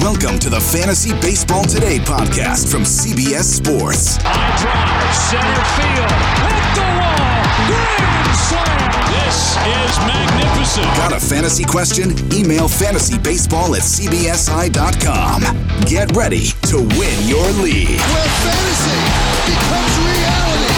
[0.00, 4.16] Welcome to the Fantasy Baseball Today podcast from CBS Sports.
[4.20, 6.10] High drive, center field,
[6.44, 7.22] hit the wall,
[7.70, 8.90] grand slam.
[9.14, 10.86] This is magnificent.
[10.98, 12.10] Got a fantasy question?
[12.34, 15.40] Email fantasybaseball at cbsi.com.
[15.86, 17.88] Get ready to win your league.
[17.94, 18.98] where fantasy
[19.46, 20.74] becomes reality.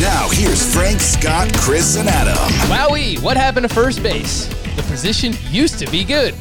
[0.00, 2.34] Now, here's Frank, Scott, Chris, and Adam.
[2.72, 4.46] Wowie, what happened to first base?
[4.76, 6.34] The position used to be good.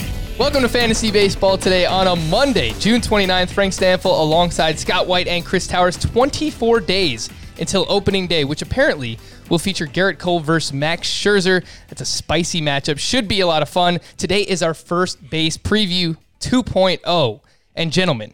[0.44, 3.50] Welcome to Fantasy Baseball today on a Monday, June 29th.
[3.52, 5.96] Frank Stampfl alongside Scott White and Chris Towers.
[5.96, 7.30] 24 days
[7.62, 9.18] until opening day, which apparently
[9.50, 11.66] will feature Gerrit Cole versus Max Scherzer.
[11.88, 13.00] That's a spicy matchup.
[13.00, 14.02] Should be a lot of fun.
[14.18, 17.40] Today is our first base preview 2.0.
[17.78, 18.34] And gentlemen,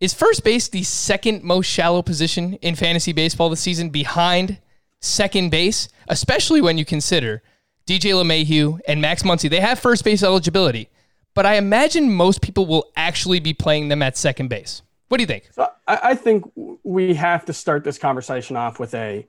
[0.00, 4.60] is first base the second most shallow position in fantasy baseball this season behind
[5.00, 7.42] second base, especially when you consider
[7.86, 9.50] DJ LeMahieu and Max Muncy?
[9.50, 10.88] They have first base eligibility,
[11.34, 14.82] but I imagine most people will actually be playing them at second base.
[15.08, 15.50] What do you think?
[15.52, 16.50] So I, I think
[16.82, 19.26] we have to start this conversation off with a,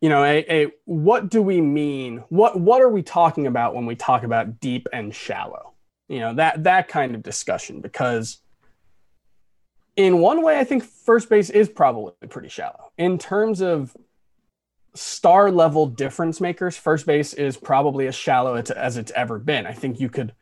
[0.00, 2.24] you know, a, a what do we mean?
[2.28, 5.72] What what are we talking about when we talk about deep and shallow?
[6.08, 8.38] You know, that that kind of discussion because
[9.96, 12.92] in one way I think first base is probably pretty shallow.
[12.96, 13.96] In terms of
[14.94, 19.66] star level difference makers, first base is probably as shallow as, as it's ever been.
[19.66, 20.32] I think you could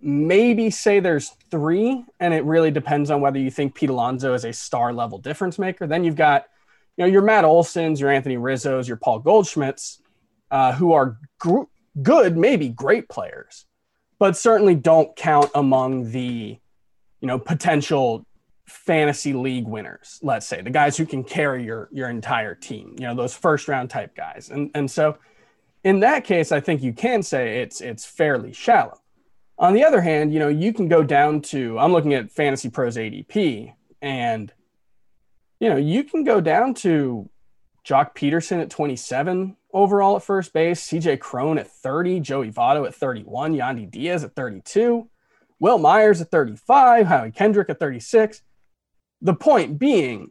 [0.00, 4.44] maybe say there's three, and it really depends on whether you think Pete Alonso is
[4.44, 5.86] a star level difference maker.
[5.86, 6.46] Then you've got,
[6.96, 9.98] you know, your Matt Olsons, your Anthony Rizzos, your Paul Goldschmidts,
[10.50, 11.64] uh, who are gr-
[12.02, 13.66] good, maybe great players,
[14.18, 16.58] but certainly don't count among the,
[17.20, 18.26] you know, potential
[18.66, 20.18] fantasy league winners.
[20.22, 22.96] Let's say the guys who can carry your your entire team.
[22.98, 25.18] You know, those first round type guys, and and so
[25.84, 29.00] in that case, I think you can say it's it's fairly shallow.
[29.58, 32.68] On the other hand, you know, you can go down to I'm looking at Fantasy
[32.68, 33.72] Pros ADP,
[34.02, 34.52] and
[35.60, 37.30] you know, you can go down to
[37.86, 42.94] Joc Pederson at 27 overall at first base, CJ Cron at 30, Joey Votto at
[42.94, 45.08] 31, Yandy Diaz at 32,
[45.60, 48.42] Wil Myers at 35, Howie Kendrick at 36.
[49.20, 50.30] The point being,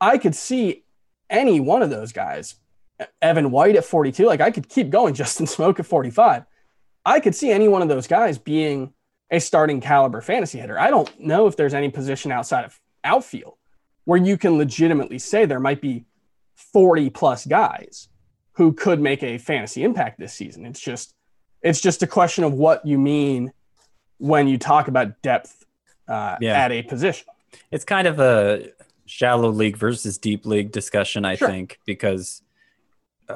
[0.00, 0.84] I could see
[1.28, 2.56] any one of those guys,
[3.20, 6.44] Evan White at 42, like I could keep going, Justin Smoak at 45.
[7.04, 8.92] I could see any one of those guys being
[9.30, 10.78] a starting caliber fantasy hitter.
[10.78, 13.54] I don't know if there's any position outside of outfield
[14.04, 16.04] where you can legitimately say there might be
[16.56, 18.08] 40 plus guys
[18.54, 20.66] who could make a fantasy impact this season.
[20.66, 21.14] It's just
[21.62, 23.52] it's just a question of what you mean
[24.18, 25.64] when you talk about depth
[26.08, 26.58] uh, Yeah.
[26.58, 27.26] at a position.
[27.70, 28.70] It's kind of a
[29.06, 31.48] shallow league versus deep league discussion, I Sure.
[31.48, 32.42] think, because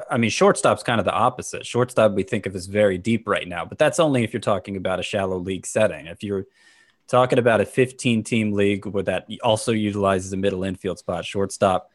[0.09, 1.65] I mean, shortstop's kind of the opposite.
[1.65, 4.77] Shortstop we think of as very deep right now, but that's only if you're talking
[4.77, 6.07] about a shallow league setting.
[6.07, 6.45] If you're
[7.07, 11.91] talking about a 15 team league where that also utilizes a middle infield spot, shortstop,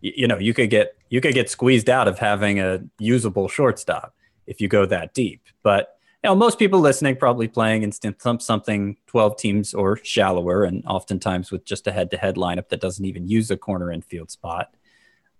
[0.00, 4.14] you know, you could get you could get squeezed out of having a usable shortstop
[4.46, 5.42] if you go that deep.
[5.62, 7.92] But you know, most people listening probably playing in
[8.40, 13.28] something 12 teams or shallower, and oftentimes with just a head-to-head lineup that doesn't even
[13.28, 14.74] use a corner infield spot.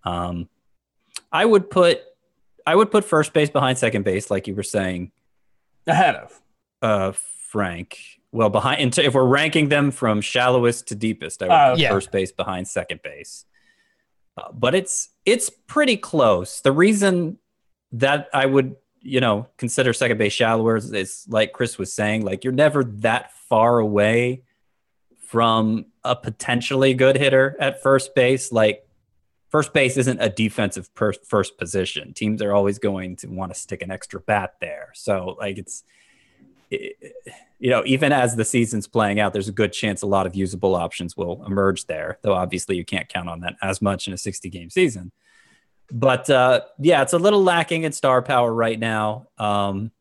[0.05, 0.51] Um,
[1.35, 2.01] I would put
[2.67, 5.13] I would put first base behind second base, like you were saying,
[5.87, 6.41] Ahead of.
[6.81, 7.13] uh,
[7.51, 7.99] Frank.
[8.33, 11.91] Well, behind if we're ranking them from shallowest to deepest, I would Oh, put yeah.
[11.91, 13.45] first base behind second base.
[14.37, 16.61] Uh, but it's it's pretty close.
[16.63, 17.39] The reason
[17.93, 22.25] that I would you know consider second base shallower is, is like Chris was saying,
[22.25, 24.43] like you're never that far away
[25.29, 28.51] from a potentially good hitter at first base.
[28.51, 28.84] Like
[29.55, 32.13] first base isn't a defensive per- first position.
[32.13, 34.91] Teams are always going to want to stick an extra bat there.
[34.95, 35.85] So like it's
[36.73, 37.15] it-
[37.61, 40.35] you know, even as the season's playing out, there's a good chance a lot of
[40.35, 42.19] usable options will emerge there.
[42.23, 45.13] Though obviously you can't count on that as much in a 60 game season.
[45.89, 49.29] But uh, yeah, it's a little lacking in star power right now.
[49.39, 49.93] Um,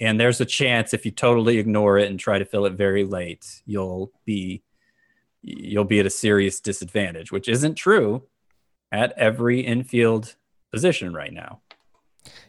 [0.00, 3.04] and there's a chance if you totally ignore it and try to fill it very
[3.04, 4.62] late, you'll be
[5.40, 8.22] you'll be at a serious disadvantage, which isn't true
[8.92, 10.36] at every infield
[10.70, 11.60] position right now.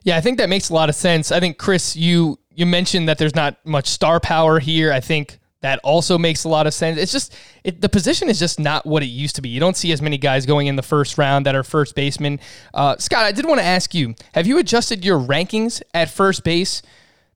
[0.04, 1.32] Yeah, I think that makes a lot of sense.
[1.32, 4.92] I think Chris, you you mentioned that there's not much star power here.
[4.92, 7.00] I think that also makes a lot of sense.
[7.00, 9.50] It's just it, the position is just not what it used to be.
[9.50, 12.40] You don't see as many guys going in the first round that are first baseman.
[12.74, 16.44] Uh, Scott, I did want to ask you: Have you adjusted your rankings at first
[16.44, 16.82] base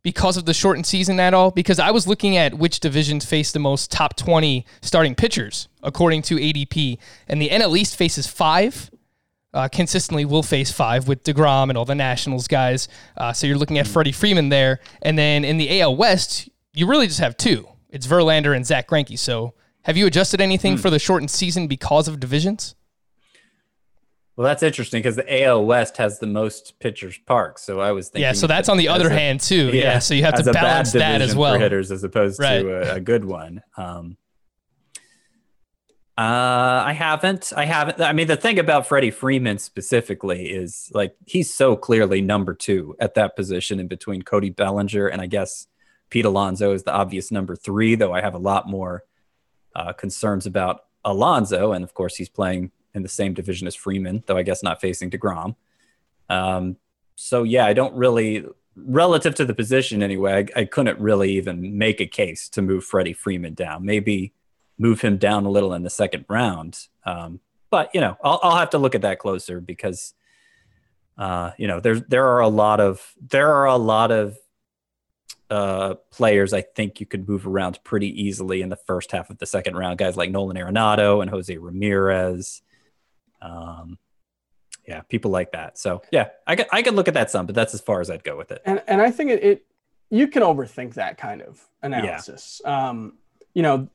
[0.04, 1.52] because of the shortened season at all?
[1.52, 6.22] Because I was looking at which divisions face the most top twenty starting pitchers according
[6.24, 6.98] to ADP,
[7.30, 8.92] and the NL East faces five.
[9.54, 12.88] Uh, consistently will face five with DeGrom and all the Nationals guys.
[13.16, 14.80] Uh, so you're looking at Freddie Freeman there.
[15.02, 17.68] And then in the AL West, you really just have two.
[17.90, 19.18] It's Verlander and Zack Greinke.
[19.18, 19.54] So
[19.84, 20.82] have you adjusted anything Hmm.
[20.82, 22.76] for the shortened season because of divisions?
[24.36, 27.64] Well, that's interesting because the AL West has the most pitchers parks.
[27.64, 29.72] So I was thinking, Yeah, so that's on the other a- hand too.
[29.74, 31.56] Yeah, so you have to balance that as well.
[31.56, 32.60] for hitters as opposed Right.
[32.62, 33.62] to a, a good one.
[33.78, 34.18] Um,
[36.18, 37.54] uh, I haven't.
[37.56, 38.02] I haven't.
[38.02, 42.96] I mean, the thing about Freddie Freeman specifically is like he's so clearly number two
[43.00, 45.68] at that position in between Cody Bellinger and I guess
[46.10, 47.94] Pete Alonso is the obvious number three.
[47.94, 49.04] Though I have a lot more
[49.76, 54.24] uh, concerns about Alonso, and of course he's playing in the same division as Freeman,
[54.26, 55.56] though I guess not facing Degrom.
[56.30, 56.78] Um,
[57.16, 58.44] so yeah, I don't really,
[58.76, 62.84] relative to the position anyway, I, I couldn't really even make a case to move
[62.84, 63.86] Freddie Freeman down.
[63.86, 64.34] Maybe
[64.78, 66.80] move him down a little in the second round.
[67.06, 67.40] Um,
[67.70, 70.14] but you know, I'll, I'll have to look at that closer because,
[71.18, 74.38] uh, you know, there's there are a lot of there are a lot of
[75.50, 79.38] uh, players I think you could move around pretty easily in the first half of
[79.38, 79.98] the second round.
[79.98, 82.62] Guys like Nolan Arenado and Jose Ramirez.
[83.42, 83.98] Um,
[84.88, 85.78] yeah, people like that.
[85.78, 88.10] So yeah, I could I could look at that some, but that's as far as
[88.10, 88.62] I'd go with it.
[88.66, 89.66] and and I think it, it
[90.10, 92.62] you can overthink that kind of analysis.
[92.64, 93.14] Um,
[93.54, 93.90] you know,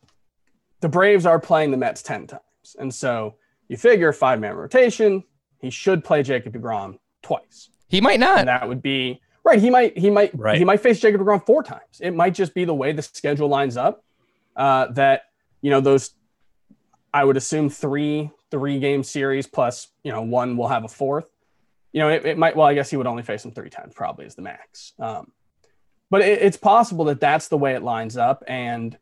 [0.82, 3.37] the Braves are playing the Mets ten times, and so
[3.69, 5.25] you figure five man rotation.
[5.61, 8.40] He should play Jacob Degrom twice, He might not.
[8.40, 9.58] and that would be right.
[9.61, 10.58] He might he might Right.
[10.58, 12.00] he might face Jacob Degrom four times.
[12.00, 14.05] It might just be the way the schedule lines up
[14.56, 15.23] uh, that
[15.62, 16.11] you know those.
[17.14, 21.29] I would assume three three game series plus you know one will have a fourth
[21.94, 22.56] you know, it, it might.
[22.56, 24.94] Well, I guess he would only face him three times, probably is the max.
[24.99, 25.31] Um,
[26.08, 28.96] but it, it's possible that that's the way it lines up, and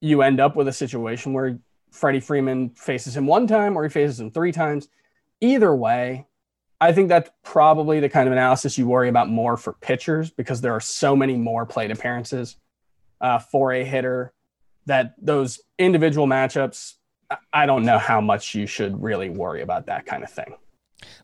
[0.00, 1.58] you end up with a situation where
[1.90, 4.88] Freddie Freeman faces him one time or he faces him three times.
[5.40, 6.26] Either way,
[6.80, 10.60] I think that's probably the kind of analysis you worry about more for pitchers because
[10.60, 12.56] there are so many more plate appearances
[13.20, 14.32] uh, for a hitter
[14.84, 16.94] that those individual matchups.
[17.30, 20.54] I- I don't know how much you should really worry about that kind of thing.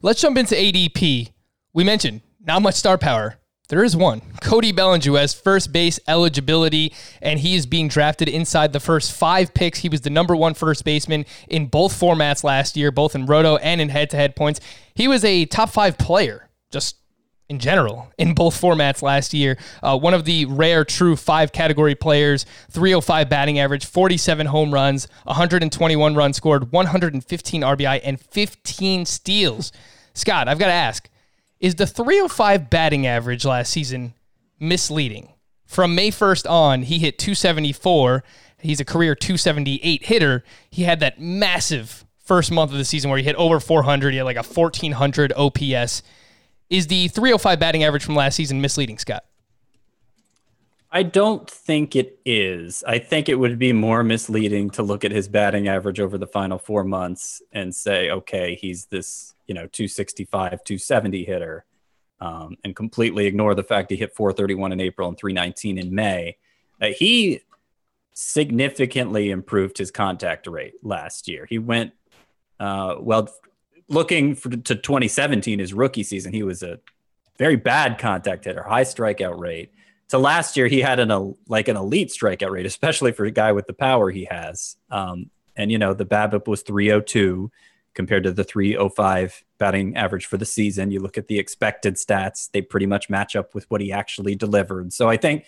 [0.00, 1.32] Let's jump into ADP.
[1.74, 3.36] We mentioned not much star power.
[3.68, 4.20] There is one.
[4.42, 6.92] Cody Bellinger has first base eligibility,
[7.22, 9.78] and he is being drafted inside the first five picks.
[9.78, 13.56] He was the number one first baseman in both formats last year, both in roto
[13.56, 14.60] and in head to head points.
[14.94, 16.96] He was a top five player, just
[17.48, 19.56] in general, in both formats last year.
[19.82, 25.08] Uh, one of the rare true five category players, 305 batting average, 47 home runs,
[25.24, 29.72] 121 runs scored, 115 RBI, and 15 steals.
[30.14, 31.08] Scott, I've got to ask
[31.62, 34.14] is the 305 batting average last season
[34.58, 35.32] misleading?
[35.64, 38.24] From May 1st on, he hit 274.
[38.58, 40.44] He's a career 278 hitter.
[40.68, 44.10] He had that massive first month of the season where he hit over 400.
[44.10, 46.02] He had like a 1400 OPS.
[46.68, 49.24] Is the 305 batting average from last season misleading, Scott?
[50.90, 52.84] I don't think it is.
[52.86, 56.26] I think it would be more misleading to look at his batting average over the
[56.26, 61.66] final four months and say, okay, he's this, you know, 265, 270 hitter,
[62.20, 66.38] um, and completely ignore the fact he hit 431 in April and 319 in May.
[66.80, 67.40] Uh, he
[68.14, 71.46] significantly improved his contact rate last year.
[71.46, 71.92] He went,
[72.58, 73.28] uh, well,
[73.88, 76.80] looking for, to 2017, his rookie season, he was a
[77.36, 79.70] very bad contact hitter, high strikeout rate
[80.08, 83.30] to last year, he had an el- like an elite strikeout rate, especially for a
[83.30, 84.76] guy with the power he has.
[84.90, 87.50] Um, and you know, the BABIP was 302
[87.94, 90.90] compared to the 305 batting average for the season.
[90.90, 94.34] You look at the expected stats; they pretty much match up with what he actually
[94.34, 94.92] delivered.
[94.92, 95.44] So I think,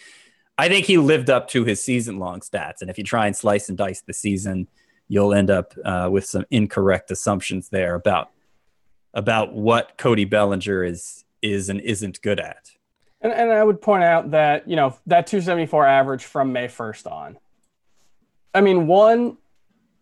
[0.58, 2.80] I think he lived up to his season-long stats.
[2.80, 4.68] And if you try and slice and dice the season,
[5.08, 8.30] you'll end up uh, with some incorrect assumptions there about
[9.12, 12.70] about what Cody Bellinger is is and isn't good at.
[13.20, 17.10] And, and I would point out that, you know, that 274 average from May 1st
[17.10, 17.38] on.
[18.54, 19.38] I mean, one,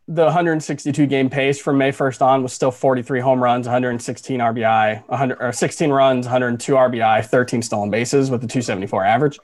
[0.08, 5.08] the 162 game pace from May 1st on was still 43 home runs, 116 RBI,
[5.08, 9.38] 100 or 16 runs, 102 RBI, 13 stolen bases with the 274 average.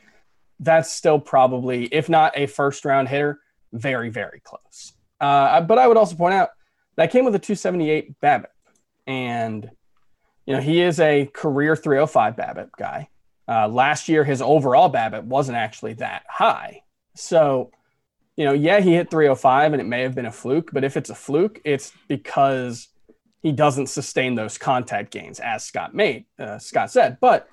[0.60, 3.40] that's still probably, if not a first round hitter,
[3.72, 4.92] very, very close.
[5.20, 6.50] Uh, but I would also point out
[6.96, 8.46] that came with a 278 BABIP.
[9.06, 9.70] And,
[10.46, 13.08] you know, he is a career 305 BABIP guy.
[13.46, 16.82] Uh, last year, his overall BABIP wasn't actually that high.
[17.14, 17.70] So,
[18.38, 20.96] you know, yeah, he hit 305 and it may have been a fluke, but if
[20.96, 22.86] it's a fluke, it's because
[23.42, 27.18] he doesn't sustain those contact gains, as Scott made, uh, Scott said.
[27.20, 27.48] But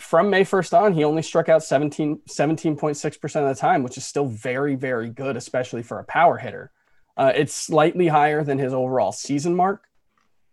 [0.00, 4.04] from May 1st on, he only struck out 17, 17.6% of the time, which is
[4.04, 6.72] still very, very good, especially for a power hitter.
[7.16, 9.84] Uh, it's slightly higher than his overall season mark,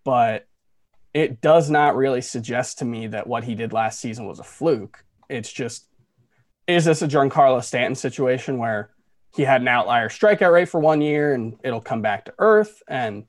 [0.03, 0.48] but
[1.15, 4.44] it does not really suggest to me that what he did last season was a
[4.44, 5.03] fluke.
[5.29, 5.88] It's just,
[6.67, 8.91] is this a Giancarlo Stanton situation where
[9.36, 12.82] he had an outlier strikeout rate for one year and it'll come back to earth?
[12.88, 13.25] And,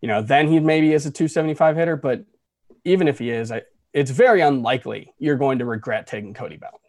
[0.00, 1.96] you know, then he maybe is a 275 hitter.
[1.96, 2.24] But
[2.84, 6.80] even if he is, I, it's very unlikely you're going to regret taking Cody Bellinger.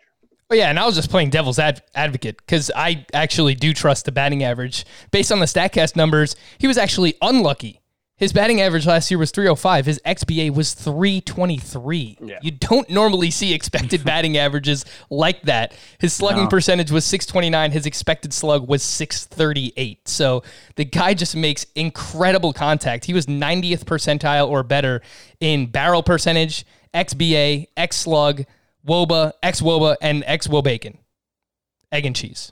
[0.50, 4.06] Oh yeah, and I was just playing devil's ad- advocate because I actually do trust
[4.06, 4.86] the batting average.
[5.12, 7.82] Based on the Statcast numbers, he was actually unlucky.
[8.18, 9.86] His batting average last year was 305.
[9.86, 12.18] His XBA was 323.
[12.20, 12.40] Yeah.
[12.42, 15.76] You don't normally see expected batting averages like that.
[16.00, 16.50] His slugging No.
[16.50, 17.72] percentage was 629.
[17.72, 20.08] His expected slug was 638.
[20.08, 20.44] So
[20.78, 23.06] the guy just makes incredible contact.
[23.06, 25.02] He was 90th percentile or better
[25.40, 28.46] in barrel percentage, XBA, X slug,
[28.88, 30.98] WOBA, X WOBA, and X WOBACON.
[31.92, 32.52] Egg and cheese.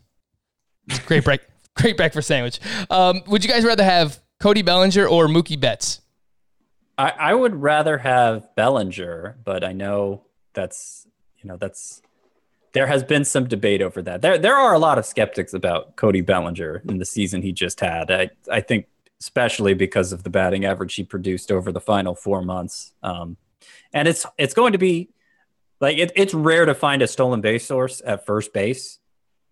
[0.87, 1.41] It's great break.
[1.75, 2.61] Great breakfast sandwich.
[2.89, 6.01] Um, would you guys rather have Cody Bellinger or Mookie Betts?
[6.99, 10.21] I, I would rather have Bellinger, but I know
[10.53, 11.07] that's
[11.39, 12.03] you know that's
[12.73, 14.21] there has been some debate over that.
[14.21, 17.79] There there are a lot of skeptics about Cody Bellinger in the season he just
[17.79, 18.11] had.
[18.11, 18.85] I I think
[19.19, 22.93] especially because of the batting average he produced over the final four months.
[23.01, 23.37] Um,
[23.93, 25.09] and it's it's going to be
[25.81, 28.99] like it, it's rare to find a stolen base source at first base.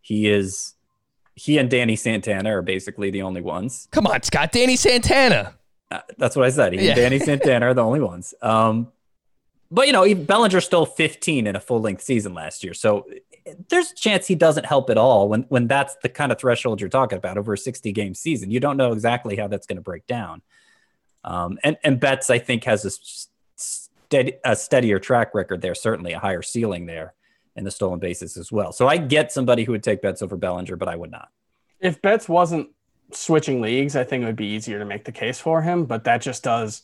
[0.02, 0.73] He is
[1.36, 3.88] he and Danny Santana are basically the only ones.
[3.92, 4.52] Come on, Scott.
[4.52, 5.56] Danny Santana.
[5.92, 6.74] Uh, that's what I said.
[6.74, 6.92] He Yeah.
[6.92, 8.34] and Danny Santana are the only ones.
[8.42, 8.92] Um,
[9.72, 13.08] but you know, Bellinger stole 15 in a full length season last year, so
[13.70, 16.80] there's a chance he doesn't help at all when when that's the kind of threshold
[16.80, 18.52] you're talking about over a 60 game season.
[18.52, 20.42] You don't know exactly how that's going to break down.
[21.24, 22.92] Um, and and Betts, I think, has a
[23.56, 25.74] steady, a steadier track record there.
[25.76, 27.14] Certainly, a higher ceiling there
[27.56, 28.72] in the stolen bases as well.
[28.72, 31.30] So I get somebody who would take Betts over Bellinger, but I would not.
[31.80, 32.70] If Betts wasn't
[33.12, 36.04] switching leagues, I think it would be easier to make the case for him, but
[36.06, 36.84] that just does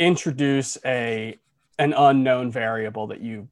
[0.00, 1.38] introduce a
[1.78, 3.48] an unknown variable that you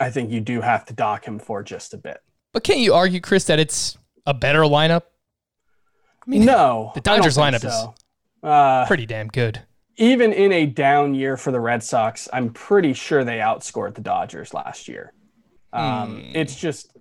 [0.00, 2.18] I think you do have to dock him for just a bit.
[2.52, 5.02] But can't you argue, Chris, that it's a better lineup?
[6.26, 7.86] I mean, no, the Dodgers think lineup is-
[8.42, 9.62] Uh, pretty damn good.
[9.96, 14.00] even in a down year for the Red Sox, I'm pretty sure they outscored the
[14.02, 15.12] Dodgers last year.
[15.76, 16.32] Um, Hmm.
[16.34, 16.96] It's just,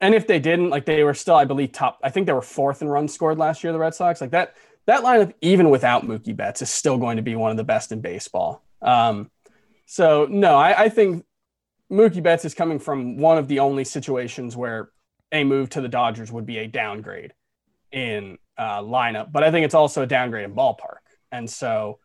[0.00, 1.98] and if they didn't, like they were still, I believe, top.
[2.02, 3.72] I think they were fourth in runs scored last year.
[3.72, 4.54] The Red Sox, like that,
[4.86, 7.92] that lineup, even without Mookie Betts, is still going to be one of the best
[7.92, 8.62] in baseball.
[8.80, 9.30] Um,
[9.86, 11.24] so no, I, I think
[11.90, 14.90] Mookie Betts is coming from one of the only situations where
[15.32, 17.32] a move to the Dodgers would be a downgrade
[17.90, 20.98] in uh, lineup, but I think it's also a downgrade in ballpark.
[21.32, 21.98] And so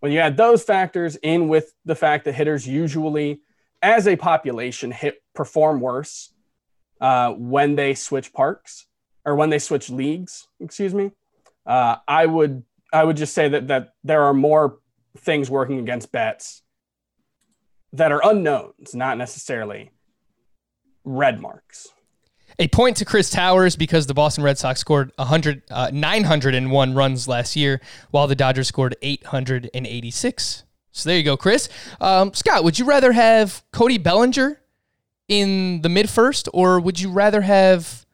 [0.00, 3.42] when you add those factors in with the fact that hitters usually,
[3.82, 6.32] as a population, hit perform worse
[7.00, 8.86] uh, when they switch parks
[9.24, 10.46] or when they switch leagues.
[10.60, 11.12] Excuse me.
[11.66, 14.78] Uh, I would I would just say that that there are more
[15.18, 16.62] things working against Betts
[17.92, 19.90] that are unknowns, not necessarily
[21.04, 21.88] red marks.
[22.58, 27.26] A point to Chris Towers because the Boston Red Sox scored 100, uh, 901 runs
[27.26, 30.64] last year, while the Dodgers scored 886.
[30.92, 31.68] So there you go, Chris.
[32.00, 34.60] Um, Scott, would you rather have Cody Bellinger
[35.28, 38.04] in the mid first, or would you rather have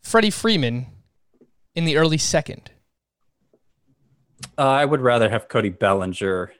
[0.00, 0.86] Freddie Freeman
[1.74, 2.70] in the early second?
[4.58, 6.52] Uh, I would rather have Cody Bellinger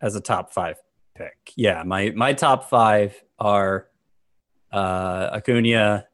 [0.00, 0.76] as a top five
[1.14, 1.52] pick.
[1.56, 3.88] Yeah, my my top five are
[4.72, 6.06] uh, Acuna,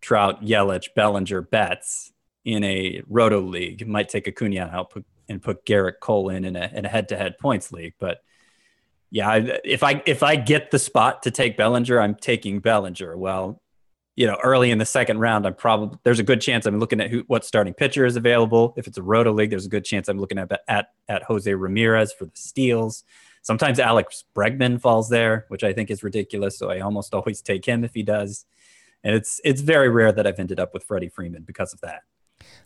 [0.00, 2.12] Trout, Yelich, Bellinger, Betts
[2.44, 3.86] in a roto league.
[3.86, 7.08] Might take Acuna out put, and put Gerrit Cole in in a in a head
[7.08, 7.94] to head points league.
[7.98, 8.22] But
[9.10, 13.16] yeah, if I if I get the spot to take Bellinger, I'm taking Bellinger.
[13.16, 13.62] Well,
[14.16, 17.00] you know, early in the second round, I'm probably there's a good chance I'm looking
[17.00, 18.74] at who what starting pitcher is available.
[18.76, 21.52] If it's a roto league, there's a good chance I'm looking at at at Jose
[21.52, 23.04] Ramirez for the steals.
[23.42, 26.58] Sometimes Alex Bregman falls there, which I think is ridiculous.
[26.58, 28.46] So I almost always take him if he does.
[29.02, 32.02] And it's it's very rare that I've ended up with Freddie Freeman because of that.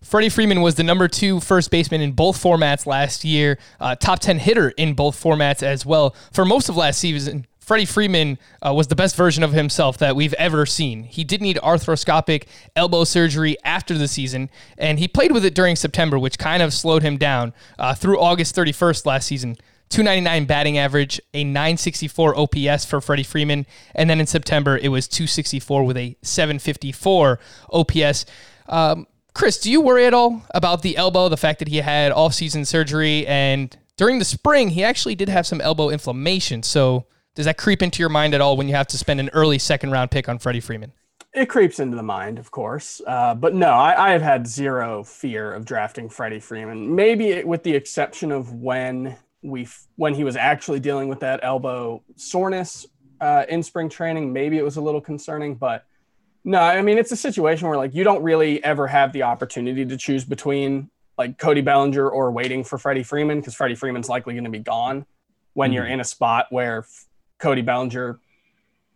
[0.02, 4.20] Freddie Freeman was the number two first baseman in both formats last year, uh, top
[4.20, 6.14] 10 hitter in both formats as well.
[6.32, 10.16] For most of last season, Freddie Freeman uh, was the best version of himself that
[10.16, 11.02] we've ever seen.
[11.02, 12.44] He did need arthroscopic
[12.74, 16.72] elbow surgery after the season, and he played with it during September, which kind of
[16.72, 19.58] slowed him down uh, through August 31st last season.
[19.90, 25.06] 299 batting average, a 964 OPS for Freddie Freeman, and then in September it was
[25.06, 27.38] 264 with a 754
[27.70, 28.24] OPS.
[28.66, 29.06] Um,
[29.38, 32.64] Chris, do you worry at all about the elbow, the fact that he had off-season
[32.64, 36.60] surgery, and during the spring he actually did have some elbow inflammation?
[36.64, 39.30] So does that creep into your mind at all when you have to spend an
[39.32, 40.92] early second round pick on Freddie Freeman?
[41.32, 43.00] It creeps into the mind, of course.
[43.06, 46.92] Uh, but no, I, I, have had zero fear of drafting Freddie Freeman.
[46.92, 52.02] Maybe with the exception of when we when he was actually dealing with that elbow
[52.16, 52.86] soreness
[53.20, 55.54] uh, in spring training, maybe it was a little concerning.
[55.54, 55.84] But
[56.44, 59.84] no, I mean it's a situation where like you don't really ever have the opportunity
[59.84, 64.34] to choose between like Cody Bellinger or waiting for Freddie Freeman because Freddie Freeman's likely
[64.34, 65.04] going to be gone
[65.54, 65.74] when mm-hmm.
[65.74, 66.86] you're in a spot where
[67.38, 68.20] Cody Bellinger,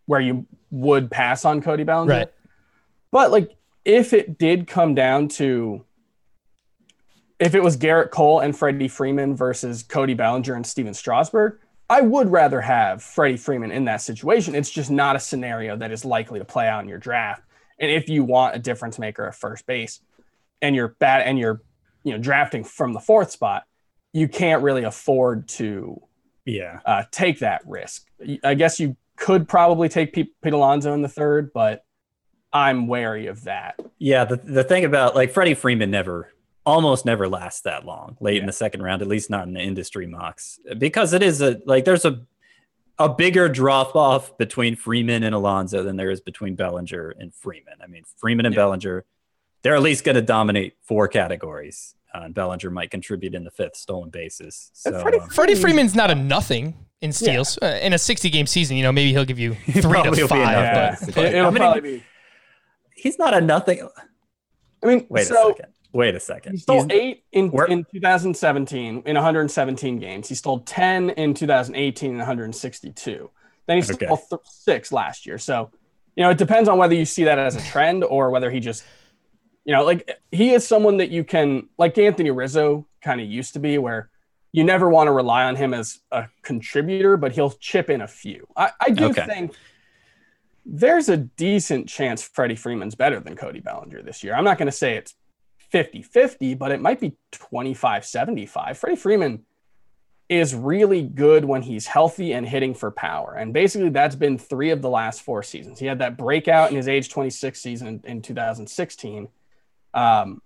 [0.07, 2.15] where you would pass on Cody Bellinger.
[2.15, 2.33] Right.
[3.11, 5.85] But like if it did come down to
[7.39, 11.59] if it was Gerrit Cole and Freddie Freeman versus Cody Bellinger and Stephen Strasburg,
[11.93, 14.55] I would rather have Freddie Freeman in that situation.
[14.55, 17.43] It's just not a scenario that is likely to play out in your draft.
[17.79, 20.01] And if you want a difference maker at first base
[20.63, 21.61] and you're bad and you're
[22.03, 23.65] you know drafting from the fourth spot,
[24.15, 26.01] you can't really afford to
[26.47, 28.07] yeah uh, take that risk.
[28.43, 31.85] I guess you could probably take Pete, Pete Alonso in the third, but
[32.55, 33.79] I'm wary of that.
[33.99, 36.33] Yeah, the, the thing about like Freddie Freeman never
[36.65, 38.41] almost never lasts that long late yeah.
[38.41, 41.61] in the second round, at least not in the industry mocks, because it is a
[41.67, 42.23] like there's a
[42.99, 47.75] a bigger drop off between Freeman and Alonso than there is between Bellinger and Freeman.
[47.83, 48.61] I mean, Freeman and yeah.
[48.61, 49.05] Bellinger,
[49.63, 51.95] they're at least going to dominate four categories.
[52.15, 54.71] Uh, and Bellinger might contribute in the fifth stolen bases.
[54.75, 57.69] So Freddie, um, Freddie, Freeman's not a nothing in steals yeah.
[57.69, 58.77] uh, in a 60 game season.
[58.77, 60.41] You know, maybe he'll give you three to five.
[60.41, 60.97] Yeah.
[61.15, 62.05] But it, will probably be.
[62.95, 63.89] He's not a nothing.
[64.83, 65.72] I mean, wait so, a second.
[65.93, 66.53] Wait a second.
[66.53, 70.29] He stole He's, eight in, in 2017 in 117 games.
[70.29, 73.31] He stole 10 in 2018 in 162.
[73.67, 74.23] Then he stole okay.
[74.31, 75.39] th- six last year.
[75.39, 75.71] So,
[76.17, 78.61] you know, it depends on whether you see that as a trend or whether he
[78.61, 78.85] just,
[79.65, 83.53] you know, like he is someone that you can, like Anthony Rizzo kind of used
[83.53, 84.09] to be, where
[84.51, 88.09] you never want to rely on him as a contributor, but he'll chip in a
[88.09, 88.47] few.
[88.57, 89.27] I, I do okay.
[89.27, 89.55] think
[90.65, 94.35] there's a decent chance Freddie Freeman's better than Cody Bellinger this year.
[94.35, 95.15] I'm not going to say it's
[95.73, 98.79] 50 50, but it might be 25 75.
[98.79, 99.45] Freddie Freeman
[100.29, 103.35] is really good when he's healthy and hitting for power.
[103.35, 105.79] And basically, that's been three of the last four seasons.
[105.79, 109.29] He had that breakout in his age 26 season in, in 2016,
[109.95, 110.41] um,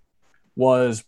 [0.57, 1.05] was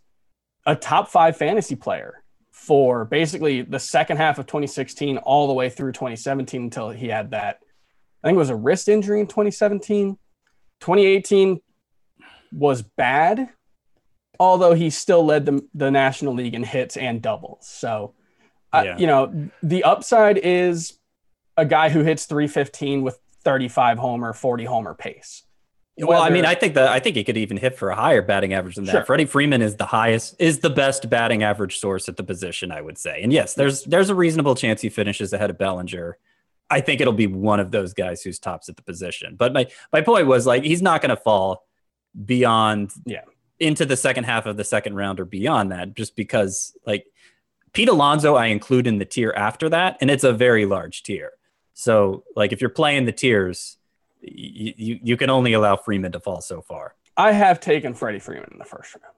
[0.67, 5.71] a top five fantasy player for basically the second half of 2016 all the way
[5.71, 7.61] through 2017 until he had that,
[8.23, 10.19] I think it was a wrist injury in 2017.
[10.81, 11.61] 2018
[12.53, 13.49] was bad,
[14.39, 17.67] although he still led the, the National League in hits and doubles.
[17.69, 18.15] So,
[18.73, 18.99] uh, yeah.
[18.99, 20.99] you know, the upside is
[21.57, 25.43] a guy who hits 315 with 35 homer, 40 homer pace.
[25.97, 27.97] Whether, well, I mean, I think that I think he could even hit for a
[27.97, 28.93] higher batting average than that.
[28.93, 29.05] Sure.
[29.05, 32.81] Freddie Freeman is the highest, is the best batting average source at the position, I
[32.81, 33.21] would say.
[33.21, 36.17] And yes, there's there's a reasonable chance he finishes ahead of Bellinger.
[36.71, 39.35] I think it'll be one of those guys who's tops at the position.
[39.35, 41.65] But my my point was like he's not going to fall
[42.25, 43.23] beyond yeah
[43.61, 47.07] into the second half of the second round or beyond that, just because like
[47.73, 51.33] Pete Alonso, I include in the tier after that, and it's a very large tier.
[51.75, 53.77] So like if you're playing the tiers,
[54.21, 56.95] you, you, you can only allow Freeman to fall so far.
[57.17, 59.15] I have taken Freddie Freeman in the first round.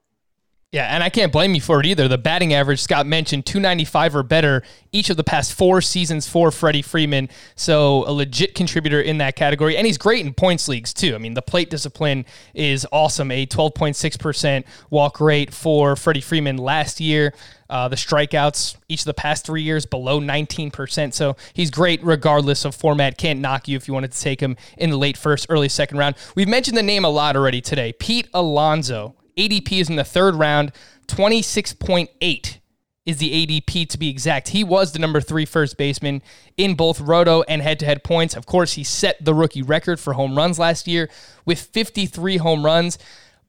[0.73, 2.07] Yeah, and I can't blame you for it either.
[2.07, 6.53] The batting average, Scott mentioned, 295 or better each of the past four seasons for
[6.53, 7.29] Freddie Freeman.
[7.57, 9.77] So a legit contributor in that category.
[9.77, 11.17] And he's great in points leagues, too.
[11.17, 13.33] I mean, the plate discipline is awesome.
[13.33, 17.35] A 12.6% walk rate for Freddie Freeman last year.
[17.69, 21.13] Uh, the strikeouts each of the past three years below 19%.
[21.13, 23.19] So he's great regardless of format.
[23.19, 25.99] Can't knock you if you wanted to take him in the late first, early second
[25.99, 26.15] round.
[26.37, 27.93] We've mentioned the name a lot already today.
[27.93, 30.73] Pete Alonso ADP is in the third round.
[31.09, 32.59] 26.8
[33.07, 34.49] is the ADP to be exact.
[34.49, 36.23] He was the number three first baseman
[36.57, 38.35] in both roto and head to head points.
[38.37, 41.09] Of course, he set the rookie record for home runs last year
[41.45, 42.99] with 53 home runs.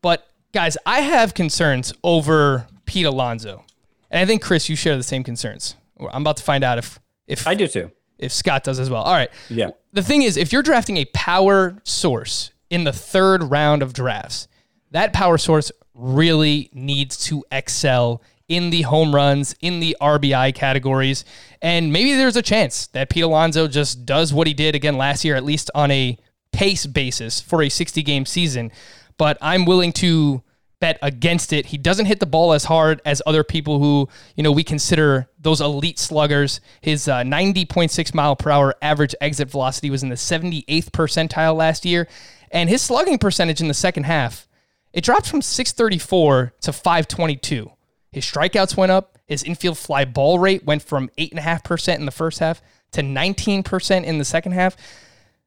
[0.02, 3.63] But guys, I have concerns over Pete Alonso.
[4.10, 5.76] And I think, Chris, you share the same concerns.
[6.00, 7.00] I'm about to find out if.
[7.28, 7.91] if I do too.
[8.17, 9.04] If Scott does as well.
[9.04, 9.30] All right.
[9.50, 9.72] Yeah.
[9.94, 14.48] The thing is, if you're drafting a power source in the third round of drafts,
[14.92, 21.24] that power source really needs to excel in the home runs, in the RBI categories.
[21.62, 25.24] And maybe there's a chance that Pete Alonso just does what he did again last
[25.24, 26.18] year, at least on a
[26.52, 28.72] pace basis for a 60 game season.
[29.18, 30.44] But I'm willing to
[30.82, 31.68] bet against it.
[31.68, 35.30] He doesn't hit the ball as hard as other people who, you know, we consider
[35.40, 36.60] those elite sluggers.
[36.82, 41.86] His uh, 90.6 mile per hour average exit velocity was in the 78th percentile last
[41.86, 42.10] year.
[42.52, 44.48] And his slugging percentage in the second half,
[44.94, 47.72] it dropped from 634 to 522.
[48.12, 49.18] His strikeouts went up.
[49.26, 54.18] His infield fly ball rate went from 8.5% in the first half to 19% in
[54.18, 54.76] the second half.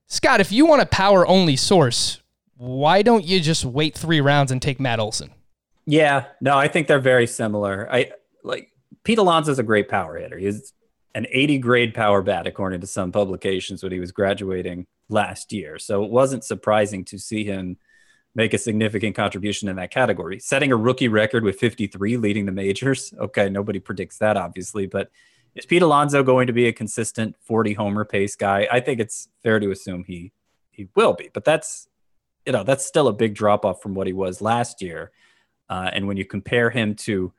[0.06, 2.20] Scott, if you want a power only source,
[2.56, 5.30] why don't you just wait three rounds and take Matt Olson?
[5.86, 7.88] Yeah, no, I think they're very similar.
[7.92, 8.70] I like
[9.02, 10.38] Pete Alonso is a great power hitter.
[10.38, 10.72] He's
[11.14, 15.78] an 80 grade power bat, according to some publications when he was graduating last year.
[15.78, 17.76] So it wasn't surprising to see him
[18.34, 20.40] make a significant contribution in that category.
[20.40, 23.14] Setting a rookie record with 53 leading the majors.
[23.18, 25.10] Okay, nobody predicts that, obviously, but
[25.54, 28.66] is Pete Alonso going to be a consistent 40 homer pace guy?
[28.70, 30.32] I think it's fair to assume he
[30.70, 31.88] he will be, but that's
[32.44, 35.12] you know that's still a big drop off from what he was last year.
[35.68, 37.32] Uh, and when you compare him to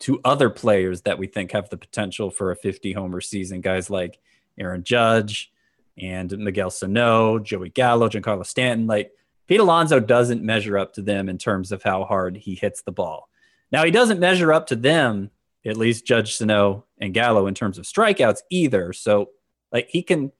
[0.00, 3.88] to other players that we think have the potential for a 50 homer season, guys
[3.88, 4.18] like
[4.58, 5.50] Aaron Judge
[5.96, 9.12] and Miguel Sano, Joey Gallo, Giancarlo Stanton, like
[9.46, 12.92] Pete Alonso doesn't measure up to them in terms of how hard he hits the
[12.92, 13.28] ball.
[13.70, 15.30] Now he doesn't measure up to them,
[15.66, 18.92] at least Judge Sano and Gallo in terms of strikeouts either.
[18.92, 19.30] So
[19.72, 20.32] like he can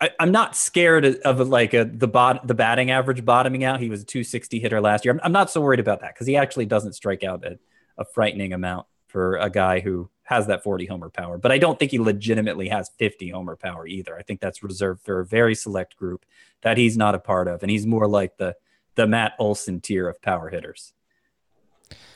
[0.00, 3.80] I, am not scared of like a, the bot the batting average bottoming out.
[3.80, 5.14] He was a 260 hitter last year.
[5.14, 7.58] I'm, I'm not so worried about that because he actually doesn't strike out a,
[7.98, 11.38] a frightening amount for a guy who has that 40 homer power.
[11.38, 14.16] But I don't think he legitimately has 50 homer power either.
[14.16, 16.24] I think that's reserved for a very select group
[16.62, 18.56] that he's not a part of, and he's more like the
[18.96, 20.92] the Matt Olson tier of power hitters.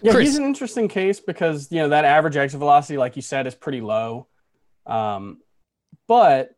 [0.00, 0.28] Yeah, Chris.
[0.28, 3.54] he's an interesting case because you know that average exit velocity, like you said, is
[3.54, 4.26] pretty low.
[4.86, 5.38] Um,
[6.06, 6.54] but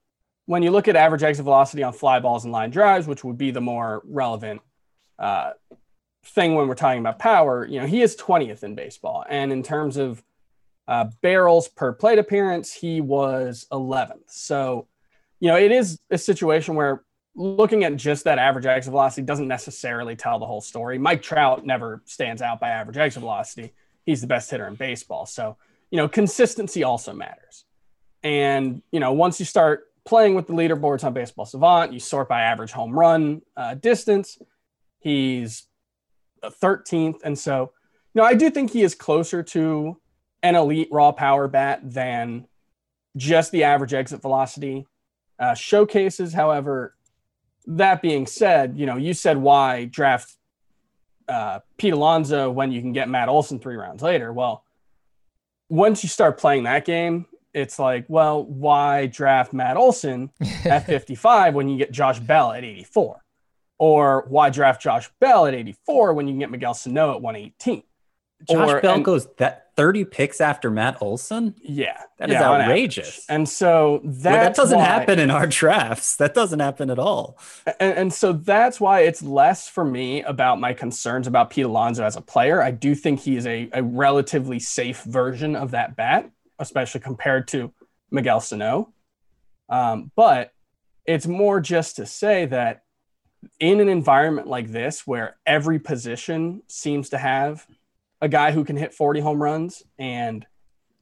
[0.47, 3.39] when you look at average exit velocity on fly balls and line drives, which would
[3.39, 4.61] be the more relevant
[5.19, 5.53] uh,
[6.25, 9.25] thing when we're talking about power, you know, he is 20th in baseball.
[9.29, 10.23] And in terms of
[10.89, 14.29] uh, barrels per plate appearance, he was 11th.
[14.29, 14.89] So,
[15.39, 17.05] you know, it is a situation where
[17.37, 20.99] looking at just that average exit velocity doesn't necessarily tell the whole story.
[20.99, 23.73] Mike Trout never stands out by average exit velocity.
[24.05, 25.27] He's the best hitter in baseball.
[25.27, 25.57] So,
[25.91, 27.65] you know, consistency also matters.
[28.23, 31.93] And, you know, once you start playing with the leaderboards on Baseball Savant.
[31.93, 34.39] You sort by average home run uh, distance.
[34.99, 35.67] He's
[36.43, 37.21] 13th.
[37.23, 37.73] And so,
[38.15, 40.01] you know, I do think he is closer to
[40.43, 42.47] an elite raw power bat than
[43.17, 44.87] just the average exit velocity
[45.39, 46.33] uh, showcases.
[46.33, 46.95] However,
[47.67, 50.33] that being said, you know, you said why draft
[51.29, 54.33] uh, Pete Alonso when you can get Matt Olson three rounds later.
[54.33, 54.65] Well,
[55.69, 60.31] once you start playing that game, it's like, well, why draft Matt Olson
[60.65, 63.25] at 55 when you get Josh Bell at 84?
[63.79, 67.83] Or why draft Josh Bell at 84 when you can get Miguel Sano at 118?
[68.49, 71.55] Josh or, Bell and, goes that 30 picks after Matt Olson?
[71.63, 72.03] Yeah.
[72.19, 73.25] that yeah, is outrageous.
[73.31, 76.17] And so that doesn't why, happen in our drafts.
[76.17, 77.39] That doesn't happen at all.
[77.79, 82.05] And, and, so that's why it's less for me about my concerns about Pete Alonso
[82.05, 82.63] as a player.
[82.63, 87.49] I do think he is a, a relatively safe version of that bat especially compared
[87.49, 87.73] to
[88.11, 88.93] Miguel Sano.
[89.69, 90.53] Um, but
[91.07, 92.83] it's more just to say that
[93.59, 97.67] in an environment like this, where every position seems to have
[98.21, 100.47] a guy who can hit 40 home runs, and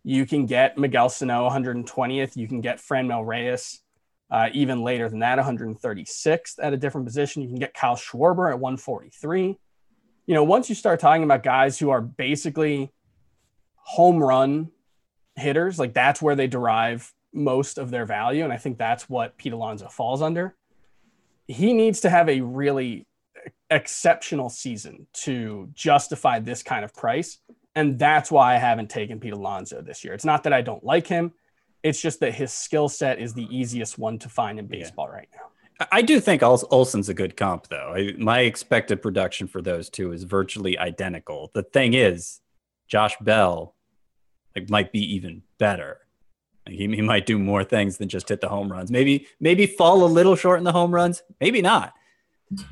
[0.04, 3.82] you can get Miguel Sano 120th, you can get Franmil Reyes
[4.30, 7.42] uh, even later than that, 136th at a different position.
[7.42, 9.58] You can get Kyle Schwarber at 143.
[10.26, 12.92] You know, once you start talking about guys who are basically
[13.76, 14.70] home run
[15.36, 18.44] hitters, like that's where they derive most of their value.
[18.44, 20.54] And I think that's what Pete Alonso falls under.
[21.46, 23.06] He needs to have a really
[23.70, 27.38] exceptional season to justify this kind of price.
[27.74, 30.14] And that's why I haven't taken Pete Alonso this year.
[30.14, 31.32] It's not that I don't like him.
[31.82, 35.14] It's just that his skill set is the easiest one to find in baseball yeah.
[35.14, 35.86] right now.
[35.92, 37.94] I do think Olson's a good comp, though.
[37.94, 41.52] I, my expected production for those two is virtually identical.
[41.54, 42.40] The thing is,
[42.88, 43.76] Josh Bell
[44.56, 46.00] like might be even better.
[46.66, 48.90] Like he, he might do more things than just hit the home runs.
[48.90, 51.22] Maybe maybe fall a little short in the home runs.
[51.40, 51.94] Maybe not.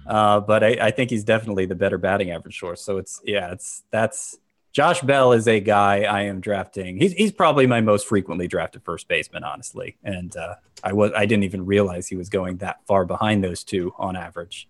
[0.06, 2.82] Uh, but I, I think he's definitely the better batting average source.
[2.82, 4.38] So it's yeah, it's that's
[4.76, 6.98] Josh Bell is a guy I am drafting.
[6.98, 9.96] He's he's probably my most frequently drafted first baseman, honestly.
[10.04, 13.64] And uh, I was I didn't even realize he was going that far behind those
[13.64, 14.68] two on average.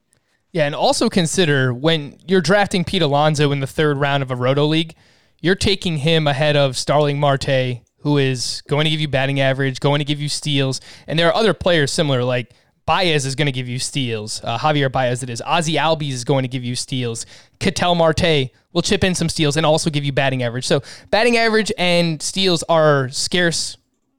[0.53, 4.37] Yeah, and also consider when you're drafting Pete Alonso in the third round of a
[4.37, 4.95] roto league,
[5.41, 9.81] you're taking him ahead of Starling Marte, who is going to give you batting average,
[9.81, 12.53] going to give you steals, and there are other players similar like.
[12.87, 14.41] Baez is going to give you steals.
[14.45, 15.43] Uh, Javier Baez, it is.
[15.45, 17.27] Ozzie Albies is going to give you steals.
[17.59, 20.67] Ketel Marte will chip in some steals and also give you batting average.
[20.67, 23.77] So, batting average and steals are scarce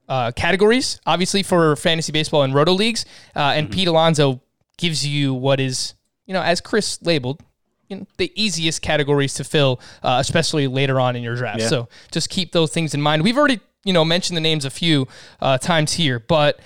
[0.09, 3.05] uh, categories, obviously, for fantasy baseball and roto leagues.
[3.35, 4.41] Uh, and Pete Alonso
[4.77, 5.93] gives you what is,
[6.25, 7.41] you know, as Chris labeled,
[7.87, 11.61] you know, the easiest categories to fill, uh, especially later on in your draft.
[11.61, 11.67] Yeah.
[11.67, 13.23] So just keep those things in mind.
[13.23, 15.07] We've already, you know, mentioned the names a few
[15.39, 16.59] uh, times here, but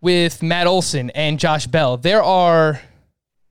[0.00, 2.80] with Matt Olson and Josh Bell, there are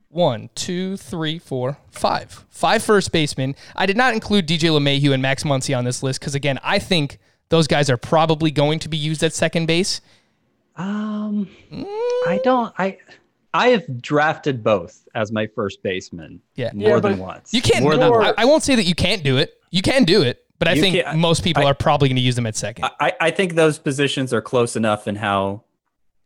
[0.10, 2.46] one, two, three, four, five.
[2.50, 3.56] Five first basemen.
[3.76, 6.80] I did not include DJ LeMahieu and Max Muncy on this list because, again, I
[6.80, 10.02] think those guys are probably going to be used at second base.
[10.76, 11.48] Um,
[12.28, 12.74] I don't.
[12.78, 12.98] I
[13.54, 16.42] I have drafted both as my first baseman.
[16.56, 16.72] Yeah.
[16.74, 17.54] more Yeah, than once.
[17.54, 17.84] You can't.
[17.84, 19.56] More than I, I won't say that you can't do it.
[19.72, 22.22] You can do it, but I You think most people I- are probably going to
[22.22, 22.86] use them at second.
[23.00, 25.64] I, I think those positions are close enough in how,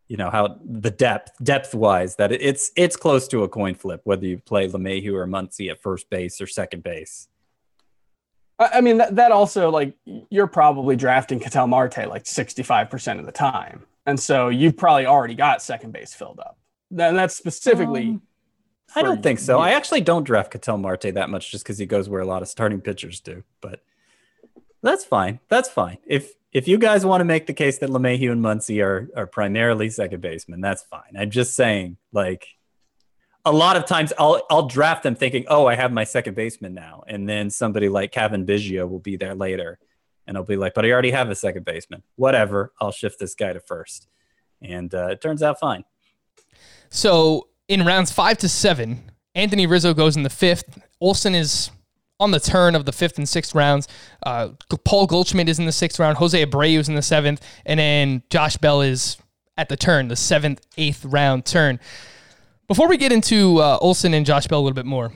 [0.08, 4.00] you know, how the depth depth wise that it's it's close to a coin flip
[4.04, 7.28] whether you play LeMahieu or Muncy at first base or second base.
[8.58, 9.94] I I mean, that, that also, like,
[10.30, 13.84] you're probably drafting Ketel Marte like 65% of the time.
[14.06, 16.58] And so you've probably already got second base filled up.
[16.90, 18.10] And that's specifically.
[18.10, 18.22] Um,
[18.94, 19.58] I don't think so.
[19.58, 22.42] I actually don't draft Ketel Marte that much just because he goes where a lot
[22.42, 23.42] of starting pitchers do.
[23.60, 23.82] But
[24.82, 25.40] that's fine.
[25.48, 25.98] That's fine.
[26.06, 29.26] If if you guys want to make the case that LeMahieu and Muncy are are
[29.26, 31.16] primarily second basemen, that's fine.
[31.18, 32.46] I'm just saying, like,
[33.44, 36.72] a lot of times I'll I'll draft them thinking, oh, I have my second baseman
[36.72, 39.78] now, and then somebody like Cavan Biggio will be there later,
[40.26, 42.04] and I'll be like, but I already have a second baseman.
[42.14, 42.72] Whatever.
[42.80, 44.06] I'll shift this guy to first,
[44.62, 45.84] and uh, it turns out fine.
[46.88, 50.78] So in rounds five to seven, Anthony Rizzo goes in the fifth.
[51.00, 51.72] Olson is
[52.20, 53.88] on the turn of the fifth and sixth rounds.
[54.24, 54.50] Uh,
[54.84, 56.18] Paul Goldschmidt is in the sixth round.
[56.18, 59.16] Jose Abreu is in the seventh, and then Josh Bell is
[59.56, 61.80] at the turn, the seventh, eighth round turn.
[62.66, 65.12] Before we get into uh, Olson and Josh Bell a little bit more,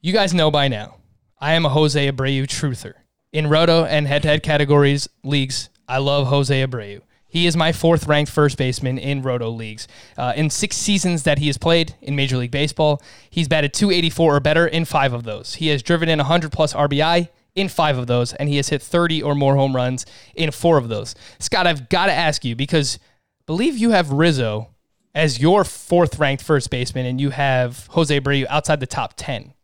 [0.00, 0.96] you guys know by now,
[1.40, 2.94] I am a Jose Abreu truther.
[3.32, 7.00] In roto and head-to-head categories leagues, I love Jose Abreu.
[7.32, 9.88] He is my fourth ranked first baseman in roto leagues.
[10.18, 14.36] Uh, in six seasons that he has played in Major League Baseball, he's batted 284
[14.36, 15.54] or better in five of those.
[15.54, 18.82] He has driven in 100 plus RBI in five of those, and he has hit
[18.82, 21.14] 30 or more home runs in four of those.
[21.38, 22.98] Scott, I've got to ask you because
[23.46, 24.68] believe you have Rizzo
[25.14, 29.54] as your fourth ranked first baseman, and you have Jose Abreu outside the top 10.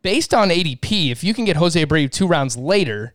[0.00, 3.14] Based on ADP, if you can get Jose Abreu two rounds later,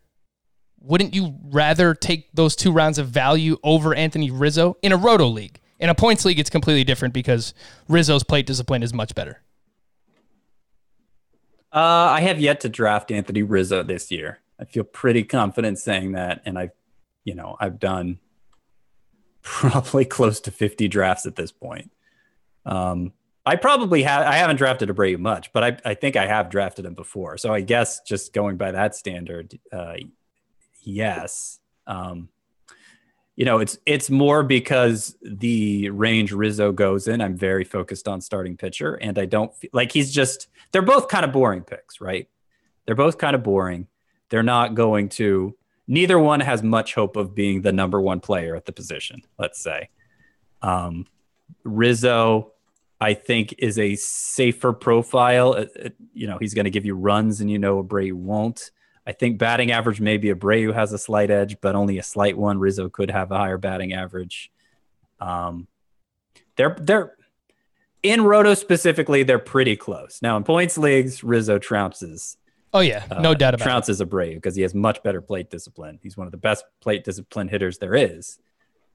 [0.85, 5.27] wouldn't you rather take those two rounds of value over Anthony Rizzo in a roto
[5.27, 5.59] league?
[5.79, 7.53] In a points league, it's completely different because
[7.89, 9.41] Rizzo's plate discipline is much better.
[11.73, 14.39] Uh, I have yet to draft Anthony Rizzo this year.
[14.59, 16.71] I feel pretty confident saying that, and I've,
[17.25, 18.19] you know, I've done
[19.41, 21.91] probably close to 50 drafts at this point.
[22.65, 23.11] Um,
[23.45, 24.25] I probably have.
[24.25, 27.37] I haven't drafted Abreu much, but I, I think I have drafted him before.
[27.37, 29.95] So I guess just going by that standard, uh,
[30.85, 31.59] yes.
[31.87, 32.29] Um,
[33.35, 37.21] you know, it's it's more because the range Rizzo goes in.
[37.21, 40.47] I'm very focused on starting pitcher, and I don't feel like he's just.
[40.71, 42.29] They're both kind of boring picks, right?
[42.85, 43.87] They're both kind of boring.
[44.29, 45.55] They're not going to.
[45.87, 49.21] Neither one has much hope of being the number one player at the position.
[49.37, 49.89] Let's say,
[50.61, 51.05] um,
[51.63, 52.53] Rizzo,
[53.01, 55.53] I think, is a safer profile.
[55.53, 58.71] Uh, uh, you know, he's going to give you runs, and you know Abreu won't.
[59.07, 62.57] I think batting average maybe Abreu has a slight edge, but only a slight one.
[62.57, 64.51] Rizzo could have a higher batting average.
[65.19, 65.67] Um,
[66.55, 67.15] they're they're
[68.01, 70.19] in Roto specifically, they're pretty close.
[70.21, 72.37] Now in points leagues, Rizzo trounces.
[72.73, 73.69] Oh yeah, no uh, doubt about it.
[73.69, 75.99] trounces Abreu because he has much better plate discipline.
[76.01, 78.39] He's one of the best plate discipline hitters there is.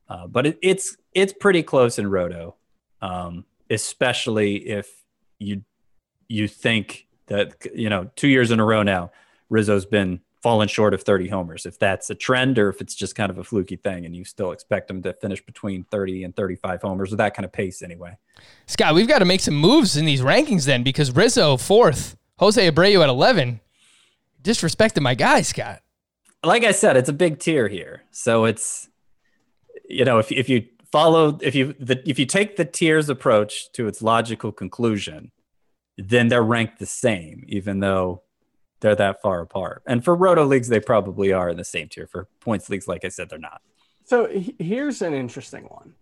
[0.08, 2.56] Uh, but it, it's it's pretty close in Roto,
[3.00, 5.04] um, especially if
[5.38, 5.62] you
[6.28, 9.12] you think that you know two years in a row now
[9.50, 11.66] Rizzo's been falling short of 30 homers.
[11.66, 14.24] If that's a trend or if it's just kind of a fluky thing, and you
[14.24, 17.82] still expect him to finish between 30 and 35 homers with that kind of pace
[17.82, 18.16] anyway.
[18.66, 22.70] Scott, we've got to make some moves in these rankings then because Rizzo fourth, Jose
[22.70, 23.60] Abreu at eleven.
[24.42, 25.82] Disrespected my guy, Scott.
[26.42, 28.04] like I said, it's a big tier here.
[28.10, 28.88] So it's,
[29.86, 33.70] you know, if, if you follow, if you, the, if you take the tiers approach
[33.72, 35.30] to its logical conclusion,
[35.98, 38.22] then they're ranked the same, even though
[38.80, 39.82] they're that far apart.
[39.86, 42.06] And for roto leagues, they probably are in the same tier.
[42.06, 43.62] For points leagues, like I said, they're not.
[44.04, 45.94] So here's an interesting one.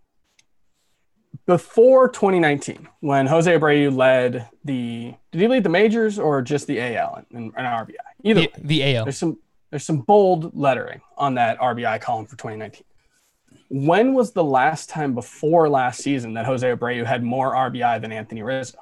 [1.47, 6.81] Before 2019, when Jose Abreu led the, did he lead the majors or just the
[6.81, 7.95] AL in, in RBI?
[8.23, 9.05] Either The, the AL.
[9.05, 9.39] there's some
[9.71, 12.85] there's some bold lettering on that RBI column for 2019.
[13.71, 18.13] When was the last time before last season that Jose Abreu had more RBI than
[18.13, 18.79] Anthony Rizzo?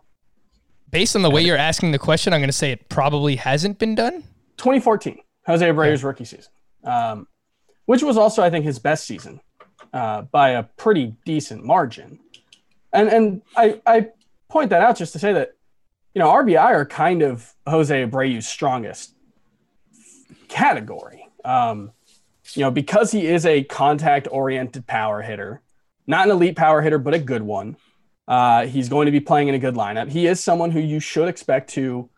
[0.91, 3.79] Based on the way you're asking the question, I'm going to say it probably hasn't
[3.79, 4.23] been done.
[4.59, 6.53] 2014, Jose Abreu's rookie season,
[6.85, 7.27] um,
[7.87, 9.41] which was also, I think, his best season
[9.93, 12.21] uh, by a pretty decent margin.
[12.93, 14.09] And and I, I
[14.49, 15.57] point that out just to say that,
[16.15, 19.15] you know, RBI are kind of Jose Abreu's strongest
[20.49, 21.27] category.
[21.45, 21.93] Um,
[22.55, 25.61] you know, because he is a contact oriented power hitter,
[26.07, 27.77] not an elite power hitter, but a good one.
[28.29, 30.11] Uh, he's going to be playing in a good lineup.
[30.11, 32.09] He is someone who you should expect to,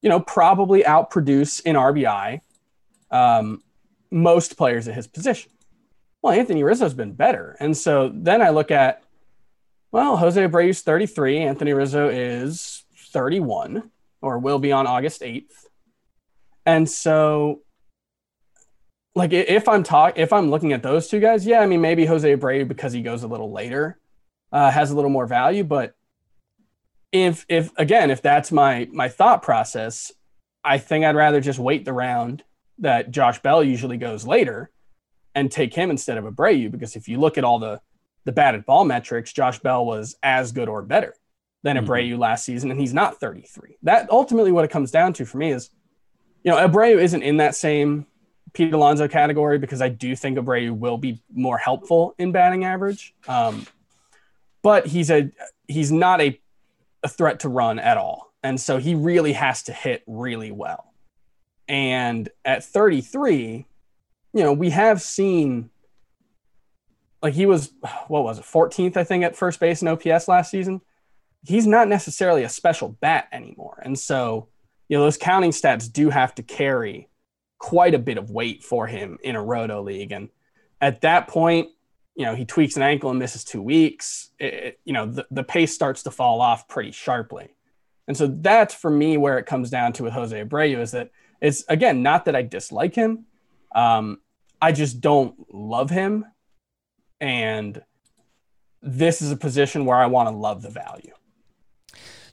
[0.00, 2.40] you know, probably outproduce in RBI
[3.10, 3.62] um,
[4.10, 5.52] most players at his position.
[6.20, 7.56] Well, Anthony Rizzo's been better.
[7.60, 9.02] And so then I look at,
[9.92, 15.66] well, Jose Abreu's 33, Anthony Rizzo is 31 or will be on August 8th.
[16.64, 17.62] And so
[19.14, 22.06] like if I'm talk if I'm looking at those two guys, yeah, I mean maybe
[22.06, 23.98] Jose Abreu because he goes a little later
[24.52, 25.94] uh, has a little more value, but
[27.10, 30.12] if if again if that's my my thought process,
[30.64, 32.42] I think I'd rather just wait the round
[32.78, 34.70] that Josh Bell usually goes later
[35.34, 37.80] and take him instead of Abreu because if you look at all the
[38.24, 41.14] the batted ball metrics, Josh Bell was as good or better
[41.64, 41.86] than Mhm.
[41.86, 43.76] Abreu last season, and he's not 33.
[43.82, 45.70] That ultimately what it comes down to for me is,
[46.44, 48.06] you know, Abreu isn't in that same
[48.52, 53.14] Pete Alonso category because I do think Abreu will be more helpful in batting average.
[53.28, 53.66] Um,
[54.62, 55.30] but he's a
[55.68, 56.40] he's not a,
[57.02, 60.92] a threat to run at all, and so he really has to hit really well.
[61.68, 63.66] And at 33,
[64.34, 65.70] you know, we have seen
[67.22, 67.72] like he was
[68.08, 70.80] what was it 14th I think at first base in OPS last season.
[71.44, 74.48] He's not necessarily a special bat anymore, and so
[74.88, 77.08] you know those counting stats do have to carry
[77.62, 80.10] quite a bit of weight for him in a roto league.
[80.10, 80.28] And
[80.80, 81.68] at that point,
[82.14, 84.30] you know, he tweaks an ankle and misses two weeks.
[84.38, 87.54] It, you know, the, the pace starts to fall off pretty sharply.
[88.06, 91.10] And so that's for me where it comes down to with Jose Abreu is that
[91.40, 93.26] it's again not that I dislike him,
[93.74, 94.20] um,
[94.60, 96.24] I just don't love him,
[97.20, 97.82] and
[98.82, 101.12] this is a position where I want to love the value.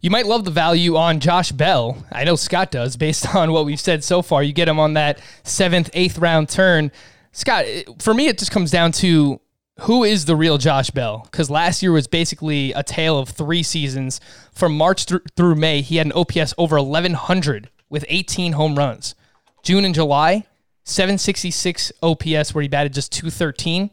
[0.01, 2.05] You might love the value on Josh Bell.
[2.11, 4.43] I know Scott does, based on what we've said so far.
[4.43, 6.91] You get him on that seventh, eighth round turn.
[7.31, 7.65] Scott,
[7.99, 9.39] for me, it just comes down to
[9.81, 11.27] who is the real Josh Bell?
[11.31, 14.19] Because last year was basically a tale of three seasons.
[14.53, 19.15] From March thr- through May, he had an OPS over 1,100 with 18 home runs.
[19.63, 20.45] June and July,
[20.83, 23.91] 766 OPS, where he batted just 213.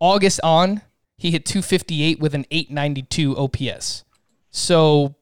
[0.00, 0.82] August on,
[1.16, 4.04] he hit 258 with an 892 OPS.
[4.50, 5.14] So,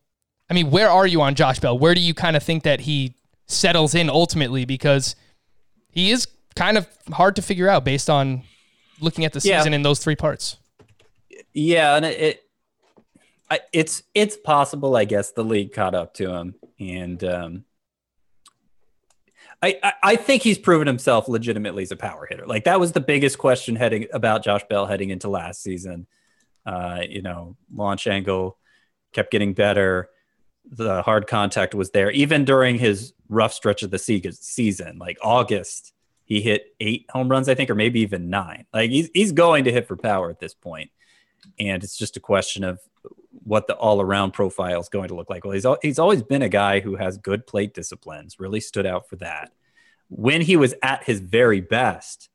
[0.50, 1.78] I mean, where are you on Josh Bell?
[1.78, 3.14] Where do you kind of think that he
[3.46, 4.64] settles in ultimately?
[4.64, 5.16] Because
[5.90, 8.42] he is kind of hard to figure out based on
[9.00, 9.58] looking at the Yeah.
[9.58, 10.56] season in those three parts.
[11.52, 12.42] Yeah, and it, it
[13.50, 17.64] I, it's it's possible, I guess, the league caught up to him, and um,
[19.62, 22.46] I, I I think he's proven himself legitimately as a power hitter.
[22.46, 26.06] Like that was the biggest question heading about Josh Bell heading into last season.
[26.64, 28.58] Uh, you know, launch angle
[29.12, 30.10] kept getting better.
[30.68, 35.92] The hard contact was there, even during his rough stretch of the season, like August.
[36.26, 38.66] He hit eight home runs, I think, or maybe even nine.
[38.74, 40.90] Like he's he's going to hit for power at this point
[41.58, 42.80] and it's just a question of
[43.44, 45.44] what the all-around profile is going to look like.
[45.44, 48.40] Well, he's he's always been a guy who has good plate disciplines.
[48.40, 49.52] Really stood out for that.
[50.08, 52.28] When he was at his very best,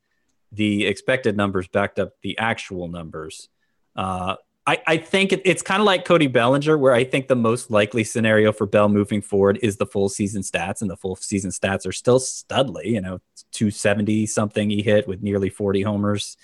[0.52, 3.50] the expected numbers backed up the actual numbers.
[3.96, 4.36] Uh,
[4.72, 7.72] I, I think it, it's kind of like Cody Bellinger, where I think the most
[7.72, 11.52] likely scenario for Bell moving forward is the full season stats, and the full season
[11.52, 12.86] stats are still studly.
[12.86, 13.20] You know,
[13.52, 16.38] 270 something he hit with nearly 40 homers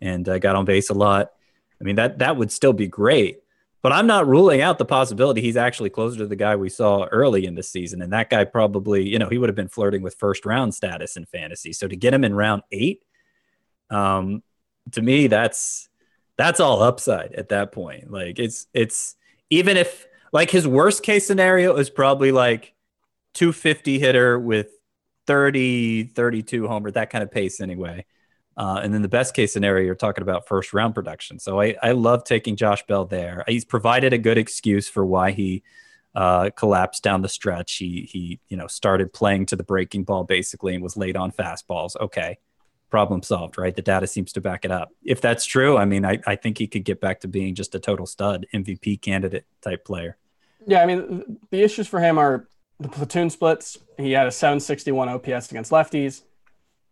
[0.00, 1.32] and uh, got on base a lot.
[1.80, 3.40] I mean, that that would still be great.
[3.82, 7.06] But I'm not ruling out the possibility he's actually closer to the guy we saw
[7.06, 8.00] early in the season.
[8.00, 11.16] And that guy probably, you know, he would have been flirting with first round status
[11.16, 11.72] in fantasy.
[11.72, 13.04] So to get him in round eight,
[13.90, 14.42] um,
[14.92, 15.88] to me, that's
[16.36, 18.10] that's all upside at that point.
[18.10, 19.16] Like it's it's
[19.50, 22.74] even if like his worst case scenario is probably like
[23.34, 24.68] 250 hitter with
[25.26, 28.04] 30, 32 homer, that kind of pace anyway.
[28.56, 31.38] Uh, and then the best case scenario, you're talking about first round production.
[31.38, 33.44] So I, I love taking Josh Bell there.
[33.46, 35.62] He's provided a good excuse for why he
[36.14, 37.76] uh, collapsed down the stretch.
[37.76, 41.30] He he you know started playing to the breaking ball basically and was late on
[41.30, 41.94] fastballs.
[42.00, 42.38] Okay,
[42.96, 43.76] problem solved, right?
[43.76, 44.90] The data seems to back it up.
[45.04, 47.74] If that's true, I mean, I, I think he could get back to being just
[47.74, 50.16] a total stud, MVP candidate type player.
[50.66, 52.48] Yeah, I mean, the issues for him are
[52.80, 53.76] the platoon splits.
[53.98, 56.22] He had a 761 OPS against lefties.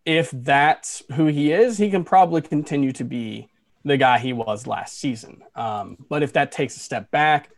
[0.04, 3.48] If that's who he is, he can probably continue to be
[3.82, 5.42] the guy he was last season.
[5.54, 7.48] Um, but if that takes a step back,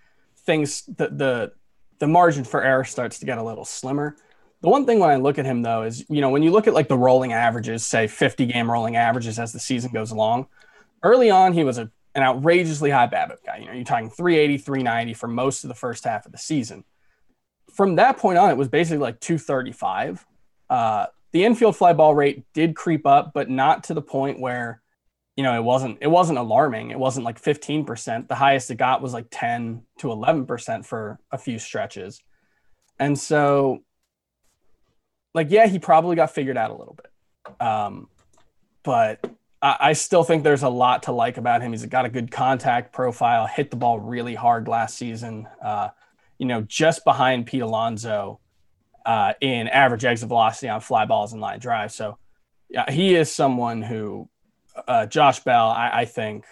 [0.44, 1.52] things the, the
[1.98, 4.16] the margin for error starts to get a little slimmer.
[4.66, 6.66] The one thing when I look at him though is, you know, when you look
[6.66, 10.48] at like the rolling averages, say 50 game rolling averages as the season goes along,
[11.04, 13.58] early on he was a, an outrageously high BABIP guy.
[13.58, 16.82] You know, you're talking 380, 390 for most of the first half of the season.
[17.74, 20.26] From that point on, it was basically like 235.
[20.68, 24.82] Uh, the infield fly ball rate did creep up, but not to the point where,
[25.36, 26.90] you know, it wasn't it wasn't alarming.
[26.90, 28.26] It wasn't like 15%.
[28.26, 32.20] The highest it got was like 10 to 11% for a few stretches.
[32.98, 33.84] And so
[35.36, 37.60] like, yeah, he probably got figured out a little bit.
[37.60, 38.08] Um,
[38.82, 39.20] but
[39.60, 41.72] I, I still think there's a lot to like about him.
[41.72, 45.46] He's got a good contact profile, hit the ball really hard last season.
[45.62, 45.90] Uh,
[46.38, 48.40] you know, just behind Pete Alonso
[49.04, 51.94] uh, in average exit velocity on fly balls and line drives.
[51.94, 52.16] So,
[52.70, 54.30] yeah, he is someone who
[54.88, 56.46] uh, Josh Bell, I, I think,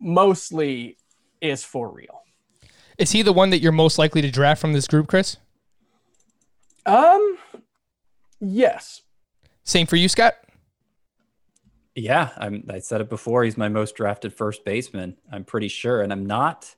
[0.00, 0.96] mostly
[1.40, 2.22] is for real.
[2.98, 5.38] Is he the one that you're most likely to draft from this group, Chris?
[6.86, 7.38] Um,
[8.52, 9.02] yes.
[9.64, 10.34] Same for you, Scott.
[11.94, 13.44] Yeah, I'm, I said it before.
[13.44, 15.16] He's my most drafted first baseman.
[15.30, 16.74] I'm pretty sure, and I'm not.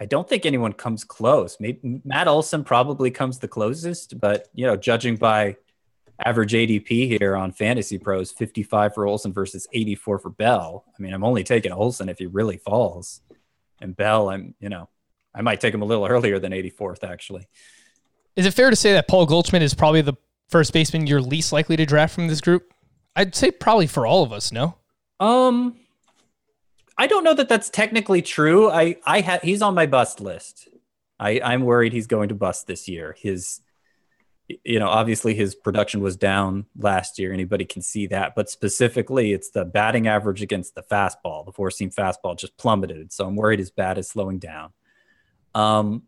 [0.00, 1.58] I don't think anyone comes close.
[1.60, 5.56] Maybe Matt Olson probably comes the closest, but you know, judging by
[6.24, 10.84] average ADP here on Fantasy Pros, 55 for Olson versus 84 for Bell.
[10.88, 13.20] I mean, I'm only taking Olson if he really falls,
[13.80, 14.88] and Bell, I'm you know,
[15.34, 17.46] I might take him a little earlier than 84th actually.
[18.36, 20.14] Is it fair to say that Paul Goldschmidt is probably the
[20.48, 22.72] first baseman you're least likely to draft from this group?
[23.16, 24.52] I'd say probably for all of us.
[24.52, 24.76] No.
[25.20, 25.76] Um,
[26.96, 28.70] I don't know that that's technically true.
[28.70, 30.68] I I have he's on my bust list.
[31.18, 33.16] I I'm worried he's going to bust this year.
[33.18, 33.60] His
[34.64, 37.32] you know, obviously his production was down last year.
[37.32, 41.44] Anybody can see that, but specifically, it's the batting average against the fastball.
[41.44, 43.12] The four seam fastball just plummeted.
[43.12, 44.72] So I'm worried his bat is slowing down.
[45.54, 46.04] Um,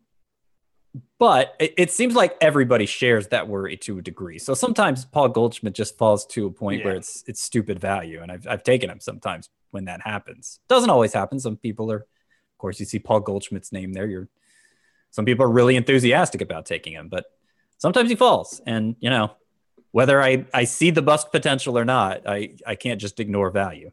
[1.19, 4.39] but it, it, seems like everybody shares that worry to a degree.
[4.39, 6.87] So sometimes Paul Goldschmidt just falls to a point yeah.
[6.87, 10.59] where it's it's stupid value, and I've I've taken him sometimes when that happens.
[10.69, 11.39] Doesn't always happen.
[11.39, 14.07] Some people are, of course, you see Paul Goldschmidt's name there.
[14.07, 14.29] You're
[15.11, 17.25] some people are really enthusiastic about taking him, but
[17.79, 19.33] sometimes he falls, and you know
[19.93, 23.91] whether I I see the bust potential or not, I I can't just ignore value.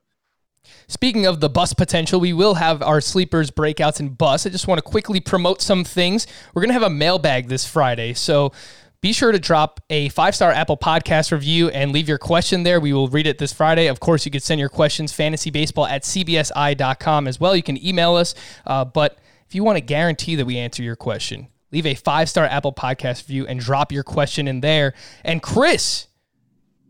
[0.88, 4.46] Speaking of the bus potential, we will have our sleepers, breakouts, and bus.
[4.46, 6.28] I just want to quickly promote some things.
[6.54, 8.14] We're going to have a mailbag this Friday.
[8.14, 8.54] So
[9.02, 12.80] be sure to drop a five star Apple Podcast review and leave your question there.
[12.80, 13.88] We will read it this Friday.
[13.88, 17.56] Of course, you can send your questions fantasybaseball at cbsi.com as well.
[17.56, 18.34] You can email us.
[18.66, 22.28] Uh, but if you want to guarantee that we answer your question, leave a five
[22.30, 24.94] star Apple Podcast review and drop your question in there.
[25.24, 26.08] And Chris,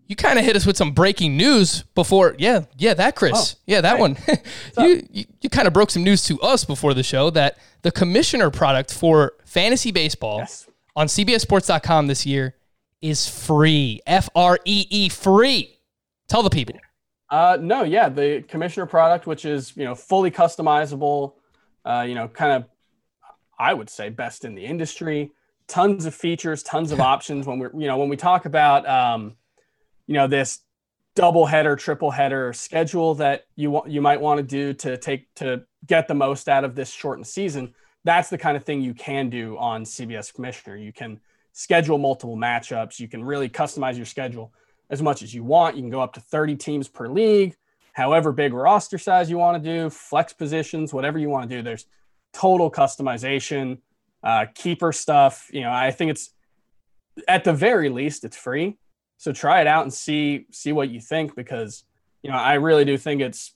[0.08, 2.36] you kind of hit us with some breaking news before.
[2.38, 3.56] Yeah, yeah, that Chris.
[3.56, 4.18] Oh, yeah, that one.
[4.78, 7.92] you you, you kind of broke some news to us before the show that the
[7.92, 10.68] commissioner product for fantasy baseball yes.
[10.96, 12.56] on CBSSports.com this year
[13.02, 14.02] is free.
[14.08, 15.80] F R E E free.
[16.28, 16.76] Tell the people.
[17.30, 21.34] Uh, no, yeah, the commissioner product, which is you know fully customizable,
[21.86, 22.70] uh, you know, kind of,
[23.60, 25.32] I would say best in the industry.
[25.68, 27.46] Tons of features, tons of options.
[27.46, 29.36] When we're you know when we talk about um,
[30.08, 30.60] you know this
[31.16, 35.34] double header, triple header schedule that you want you might want to do to take
[35.36, 37.74] to get the most out of this shortened season.
[38.04, 40.78] That's the kind of thing you can do on CBS Commissioner.
[40.78, 41.20] You can
[41.52, 43.00] schedule multiple matchups.
[43.00, 44.54] You can really customize your schedule
[44.90, 45.76] as much as you want.
[45.76, 47.56] You can go up to 30 teams per league,
[47.94, 51.62] however big roster size you want to do, flex positions, whatever you want to do.
[51.64, 51.88] There's
[52.32, 53.80] total customization,
[54.24, 55.50] uh, keeper stuff.
[55.52, 56.30] You know, I think it's
[57.28, 58.78] at the very least, it's free.
[59.18, 61.84] So try it out and see see what you think because
[62.22, 63.54] you know I really do think it's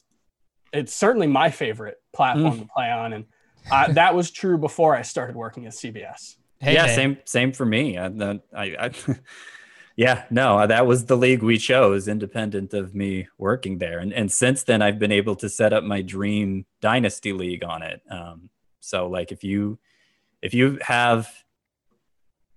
[0.74, 2.62] it's certainly my favorite platform mm.
[2.62, 3.26] to play on, and
[3.72, 6.36] I, that was true before I started working at CBS.
[6.60, 6.96] Hey, yeah, hey.
[6.96, 7.98] same same for me.
[7.98, 8.92] I, I, I
[9.96, 14.32] yeah, no, that was the league we chose, independent of me working there, and and
[14.32, 18.02] since then I've been able to set up my dream dynasty league on it.
[18.10, 18.50] Um,
[18.80, 19.80] so like if you
[20.42, 21.30] if you have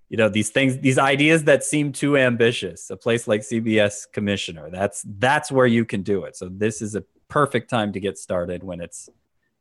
[0.08, 4.70] you know these things these ideas that seem too ambitious a place like cbs commissioner
[4.70, 8.18] that's that's where you can do it so this is a perfect time to get
[8.18, 9.08] started when it's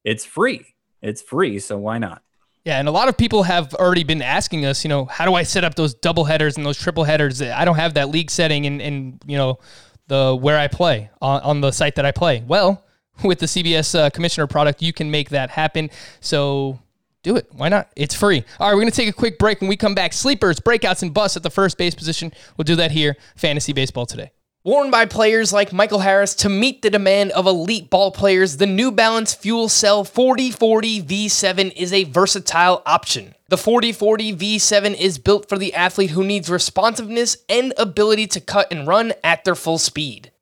[0.04, 2.22] it's free it's free so why not
[2.66, 5.34] yeah, and a lot of people have already been asking us, you know, how do
[5.34, 7.41] I set up those double headers and those triple headers?
[7.41, 9.60] I don't have that league setting in, in you know,
[10.08, 12.41] the where I play on, on the site that I play.
[12.48, 12.86] Well,
[13.24, 15.89] with the CBS uh, Commissioner product, you can make that happen.
[16.22, 16.80] So
[17.24, 17.47] Do it.
[17.53, 17.89] Why not?
[17.95, 18.43] It's free.
[18.59, 19.61] All right, we're going to take a quick break.
[19.61, 22.34] When we come back, sleepers, breakouts, and busts at the first base position.
[22.57, 24.32] We'll do that here, Fantasy Baseball today.
[24.65, 28.65] Worn by players like Michael Harris to meet the demand of elite ball players, the
[28.65, 33.36] New Balance Fuel Cell 4040 V7 is a versatile option.
[33.49, 38.71] The 4040 V7 is built for the athlete who needs responsiveness and ability to cut
[38.71, 40.32] and run at their full speed.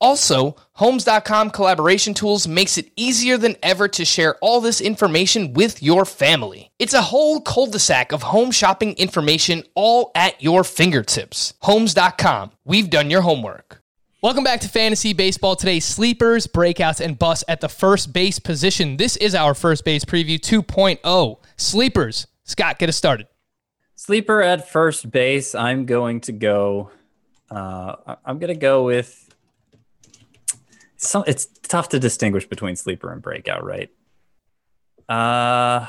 [0.00, 5.82] Also, Homes.com collaboration tools makes it easier than ever to share all this information with
[5.82, 6.70] your family.
[6.78, 11.54] It's a whole cul-de-sac of home shopping information all at your fingertips.
[11.62, 12.52] Homes.com.
[12.64, 13.82] We've done your homework.
[14.22, 15.80] Welcome back to Fantasy Baseball today.
[15.80, 18.98] Sleepers, breakouts, and busts at the first base position.
[18.98, 21.38] This is our first base preview 2.0.
[21.56, 22.28] Sleepers.
[22.44, 23.26] Scott, get us started.
[23.96, 25.56] Sleeper at first base.
[25.56, 26.92] I'm going to go.
[27.50, 29.27] Uh, I'm going to go with
[30.98, 33.90] so it's tough to distinguish between sleeper and breakout, right?
[35.08, 35.86] Uh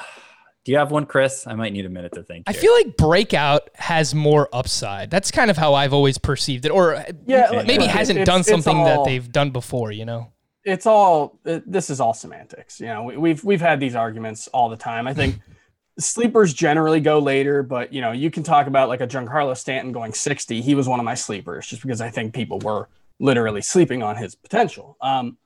[0.66, 1.48] do you have one, Chris?
[1.48, 2.44] I might need a minute to think.
[2.48, 5.10] I feel like breakout has more upside.
[5.10, 7.90] That's kind of how I've always perceived it, or yeah, maybe yeah.
[7.90, 9.92] hasn't it's, done something all, that they've done before.
[9.92, 10.32] You know,
[10.64, 11.40] it's all.
[11.46, 12.80] It, this is all semantics.
[12.80, 15.08] You know, we, we've we've had these arguments all the time.
[15.08, 15.40] I think
[16.00, 19.92] sleepers generally go later, but you know, you can talk about like a Giancarlo Stanton
[19.92, 20.62] going sixty.
[20.62, 22.90] He was one of my sleepers, just because I think people were
[23.20, 24.98] literally sleeping on his potential.
[25.02, 25.38] Um,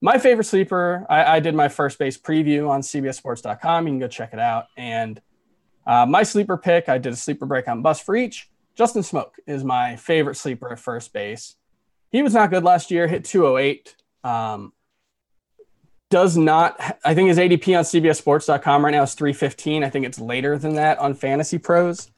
[0.00, 3.86] my favorite sleeper, I, I, did my first base preview on CBSSports.com.
[3.86, 4.66] You can go check it out.
[4.76, 5.20] And
[5.86, 8.50] uh, my sleeper pick, I did a sleeper break on bus for each.
[8.74, 11.56] Justin Smoak is my favorite sleeper at first base.
[12.10, 13.96] He was not good last year, hit 208.
[14.22, 14.72] Um,
[16.10, 19.82] does not, I think his ADP on CBSSports.com right now is 315.
[19.82, 22.10] I think it's later than that on Fantasy Pros.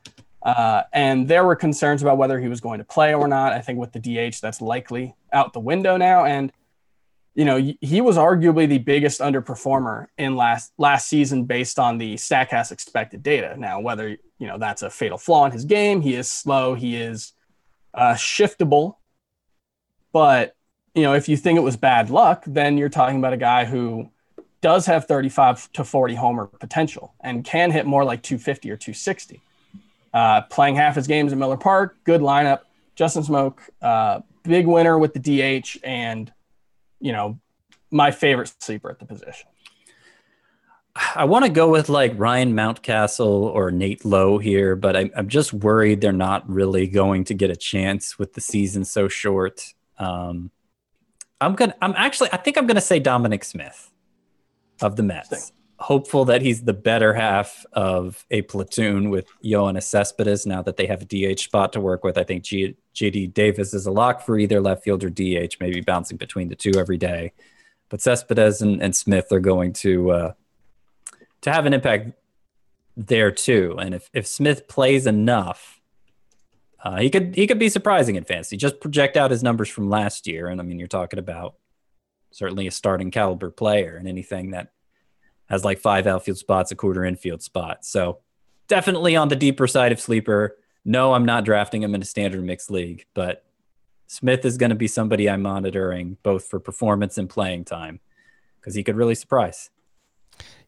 [0.43, 3.53] Uh, and there were concerns about whether he was going to play or not.
[3.53, 6.24] I think with the DH, that's likely out the window now.
[6.24, 6.53] And
[7.34, 12.14] you know, he was arguably the biggest underperformer in last last season based on the
[12.16, 13.55] Statcast expected data.
[13.57, 16.97] Now, whether you know that's a fatal flaw in his game, he is slow, he
[16.97, 17.34] is
[17.95, 18.97] uh, shiftable.
[20.12, 20.57] But
[20.97, 23.66] you know, if you think it was bad luck, then you're talking about a guy
[23.66, 24.11] who
[24.61, 29.41] does have 35 to 40 homer potential and can hit more like 250 or 260
[30.12, 31.96] uh, playing half his games at Miller Park.
[32.04, 32.61] Good lineup.
[32.94, 36.32] Justin Smoak, uh, big winner with the DH, and
[37.00, 37.38] you know
[37.90, 39.48] my favorite sleeper at the position.
[41.14, 45.28] I want to go with like Ryan Mountcastle or Nate Lowe here, but I'm, I'm
[45.28, 49.62] just worried they're not really going to get a chance with the season so short.
[49.98, 50.50] Um,
[51.40, 51.74] I'm gonna.
[51.80, 52.30] I'm actually.
[52.32, 53.92] I think I'm gonna say Dominic Smith
[54.82, 60.45] of the Mets hopeful that he's the better half of a platoon with Yoenis Cespedes
[60.45, 62.18] now that they have a DH spot to work with.
[62.18, 65.81] I think G- JD Davis is a lock for either left field or DH, maybe
[65.81, 67.33] bouncing between the two every day.
[67.91, 70.33] But Cespedes and, and Smith are going to uh,
[71.43, 72.11] to have an impact
[72.97, 73.76] there too.
[73.79, 75.81] And if, if Smith plays enough,
[76.83, 78.57] uh, he could he could be surprising in fantasy.
[78.57, 81.55] Just project out his numbers from last year, and I mean you're talking about
[82.31, 84.72] certainly a starting caliber player, and anything that
[85.49, 87.84] has like five outfield spots, a quarter infield spot.
[87.84, 88.20] So
[88.68, 90.57] definitely on the deeper side of sleeper.
[90.84, 93.44] No, I'm not drafting him in a standard mixed league, but
[94.07, 98.01] Smith is going to be somebody I'm monitoring both for performance and playing time
[98.61, 99.70] because he could really surprise.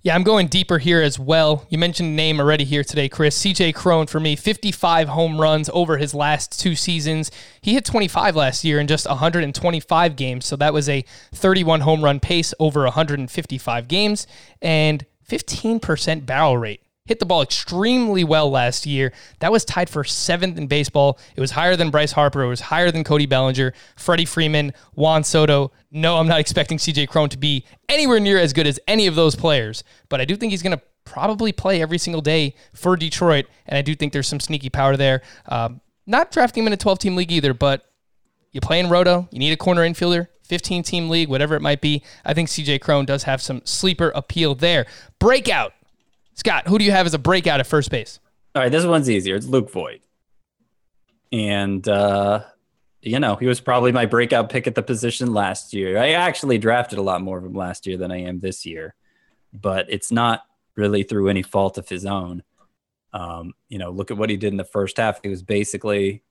[0.03, 1.67] Yeah, I'm going deeper here as well.
[1.69, 3.39] You mentioned name already here today, Chris.
[3.39, 7.31] CJ Cron for me, 55 home runs over his last two seasons.
[7.61, 12.03] He hit 25 last year in just 125 games, so that was a 31 home
[12.03, 14.27] run pace over 155 games
[14.63, 19.13] and 15% barrel rate hit the ball extremely well last year.
[19.41, 21.19] That was tied for seventh in baseball.
[21.35, 22.43] It was higher than Bryce Harper.
[22.43, 25.73] It was higher than Cody Bellinger, Freddie Freeman, Juan Soto.
[25.91, 29.15] No, I'm not expecting CJ Cron to be anywhere near as good as any of
[29.15, 32.97] those players, but I do think he's going to probably play every single day for
[32.97, 35.23] Detroit, and I do think there's some sneaky power there.
[35.47, 37.85] Um, not drafting him in a 12 team league either, but
[38.53, 41.81] you play in Roto, you need a corner infielder, 15 team league, whatever it might
[41.81, 42.03] be.
[42.25, 44.87] I think CJ Cron does have some sleeper appeal there.
[45.19, 45.73] Breakout.
[46.41, 48.19] Scott, who do you have as a breakout at first base?
[48.55, 49.37] All right, this one's easier.
[49.37, 50.01] It's Luke Voit.
[51.31, 52.45] And, uh,
[53.03, 55.99] you know, he was probably my breakout pick at the position last year.
[55.99, 58.95] I actually drafted a lot more of him last year than I am this year,
[59.53, 60.45] but it's not
[60.77, 62.43] really through any fault of his own.
[63.13, 65.21] Um, you know, look at what he did in the first half.
[65.23, 66.23] He was basically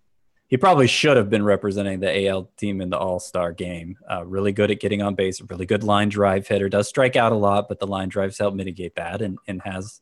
[0.50, 3.98] he probably should have been representing the AL team in the All Star game.
[4.10, 6.68] Uh, really good at getting on base, really good line drive hitter.
[6.68, 10.02] Does strike out a lot, but the line drives help mitigate that, and and has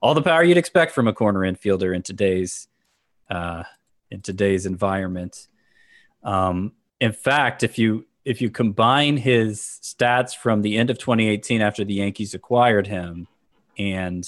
[0.00, 2.66] all the power you'd expect from a corner infielder in today's
[3.30, 3.64] uh,
[4.10, 5.48] in today's environment.
[6.22, 11.60] Um, in fact, if you if you combine his stats from the end of 2018
[11.60, 13.28] after the Yankees acquired him
[13.78, 14.26] and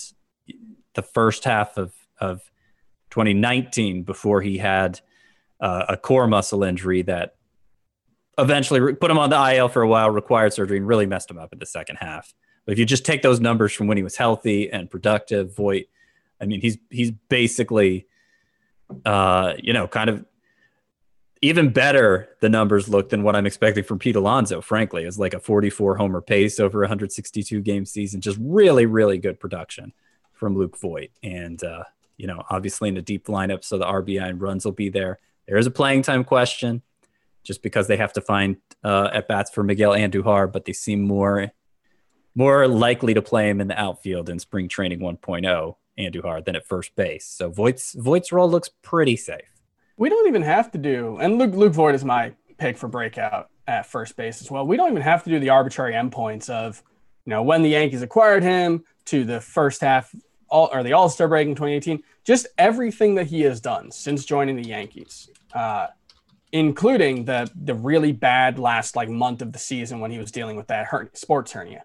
[0.92, 2.42] the first half of of
[3.08, 5.00] 2019 before he had
[5.60, 7.36] uh, a core muscle injury that
[8.38, 11.30] eventually re- put him on the IL for a while, required surgery, and really messed
[11.30, 12.34] him up in the second half.
[12.64, 15.86] But if you just take those numbers from when he was healthy and productive, Voit,
[16.40, 18.06] I mean, he's he's basically,
[19.04, 20.24] uh, you know, kind of
[21.42, 24.60] even better the numbers look than what I'm expecting from Pete Alonso.
[24.60, 29.38] Frankly, is like a 44 homer pace over 162 game season, just really, really good
[29.38, 29.92] production
[30.32, 31.84] from Luke Voit, and uh,
[32.16, 35.20] you know, obviously in a deep lineup, so the RBI and runs will be there.
[35.46, 36.82] There is a playing time question,
[37.42, 41.02] just because they have to find uh, at bats for Miguel Andujar, but they seem
[41.02, 41.52] more
[42.34, 46.66] more likely to play him in the outfield in spring training 1.0 Andujar than at
[46.66, 47.24] first base.
[47.24, 49.40] So Voit's Voit's role looks pretty safe.
[49.96, 53.86] We don't even have to do, and Luke Luke is my pick for breakout at
[53.86, 54.66] first base as well.
[54.66, 56.82] We don't even have to do the arbitrary endpoints of,
[57.24, 60.14] you know, when the Yankees acquired him to the first half
[60.48, 62.02] all or the All Star break in 2018.
[62.26, 65.88] Just everything that he has done since joining the Yankees, uh,
[66.52, 70.56] including the the really bad last like month of the season when he was dealing
[70.56, 71.84] with that her- sports hernia.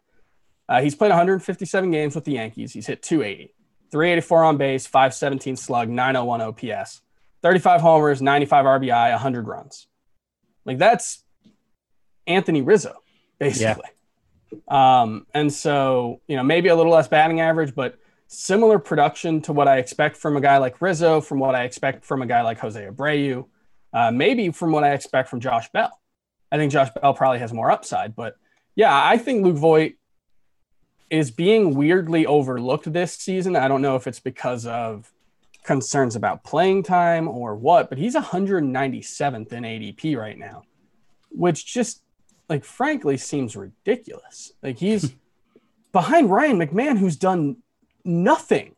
[0.67, 2.71] Uh, he's played 157 games with the Yankees.
[2.73, 3.53] He's hit 280,
[3.91, 7.01] 384 on base, 517 slug, 901 OPS,
[7.41, 9.87] 35 homers, 95 RBI, 100 runs.
[10.65, 11.23] Like that's
[12.25, 12.95] Anthony Rizzo,
[13.37, 13.89] basically.
[14.67, 15.01] Yeah.
[15.01, 17.97] Um, and so, you know, maybe a little less batting average, but
[18.33, 22.05] similar production to what I expect from a guy like Rizzo, from what I expect
[22.05, 23.45] from a guy like Jose Abreu,
[23.93, 25.91] uh, maybe from what I expect from Josh Bell.
[26.49, 28.35] I think Josh Bell probably has more upside, but
[28.73, 29.93] yeah, I think Luke Voit
[31.09, 33.57] is being weirdly overlooked this season.
[33.57, 35.11] I don't know if it's because of
[35.65, 40.63] concerns about playing time or what, but he's 197th in ADP right now,
[41.31, 42.01] which just
[42.47, 44.53] like frankly seems ridiculous.
[44.63, 45.13] Like he's
[45.91, 47.57] behind Ryan McMahon, who's done
[48.03, 48.75] nothing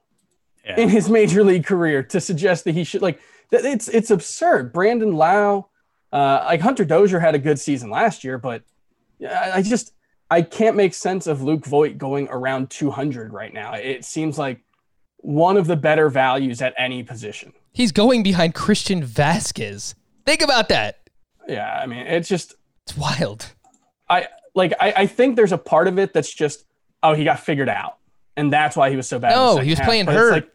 [0.65, 0.79] yeah.
[0.79, 3.19] in his major league career to suggest that he should like
[3.51, 4.73] that it's it's absurd.
[4.73, 5.69] Brandon Lowe,
[6.11, 8.63] uh, like Hunter Dozier had a good season last year, but
[9.21, 9.93] I, I just
[10.29, 13.73] I can't make sense of Luke Voit going around 200 right now.
[13.73, 14.61] It seems like
[15.17, 17.53] one of the better values at any position.
[17.71, 19.95] He's going behind Christian Vazquez.
[20.25, 20.99] Think about that.
[21.47, 22.55] Yeah, I mean, it's just
[22.85, 23.53] it's wild.
[24.09, 26.65] I like I, I think there's a part of it that's just
[27.01, 27.97] oh he got figured out
[28.35, 29.35] and that's why he was so bad.
[29.35, 29.87] No, he was half.
[29.87, 30.31] playing but hurt.
[30.31, 30.51] Like,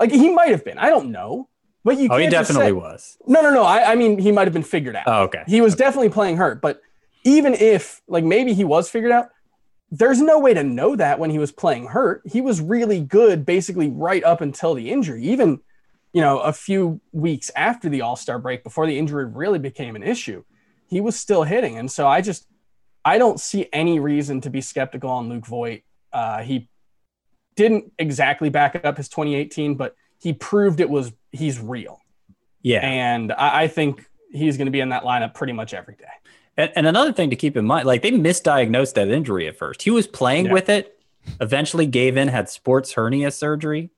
[0.00, 0.78] like, he might have been.
[0.78, 1.48] I don't know.
[1.84, 3.18] But you oh, he definitely say, was.
[3.26, 3.64] No, no, no.
[3.64, 5.04] I, I mean, he might have been figured out.
[5.06, 5.42] Oh, okay.
[5.48, 5.84] He was okay.
[5.84, 6.60] definitely playing hurt.
[6.60, 6.80] But
[7.24, 9.30] even if, like, maybe he was figured out,
[9.90, 12.22] there's no way to know that when he was playing hurt.
[12.24, 15.24] He was really good basically right up until the injury.
[15.24, 15.60] Even,
[16.12, 19.96] you know, a few weeks after the All Star break, before the injury really became
[19.96, 20.44] an issue,
[20.88, 21.78] he was still hitting.
[21.78, 22.46] And so I just,
[23.04, 25.82] I don't see any reason to be skeptical on Luke Voit.
[26.12, 26.68] Uh, he
[27.56, 32.00] didn't exactly back up his 2018, but he proved it was he's real.
[32.62, 32.80] Yeah.
[32.80, 36.04] And I, I think he's going to be in that lineup pretty much every day.
[36.56, 39.82] And, and, another thing to keep in mind, like they misdiagnosed that injury at first.
[39.82, 40.52] He was playing yeah.
[40.52, 40.98] with it,
[41.40, 43.90] eventually gave in, had sports hernia surgery.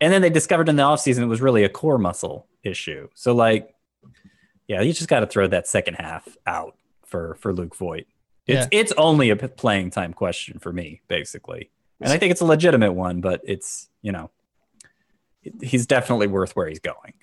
[0.00, 3.08] And then they discovered in the offseason it was really a core muscle issue.
[3.14, 3.74] So like,
[4.68, 8.06] yeah, you just got to throw that second half out for for Luke Voit.
[8.46, 8.80] It's yeah.
[8.80, 11.70] it's only a playing time question for me, basically
[12.00, 14.30] and I think it's a legitimate one, but it's you know
[15.62, 17.14] he's definitely worth where he's going.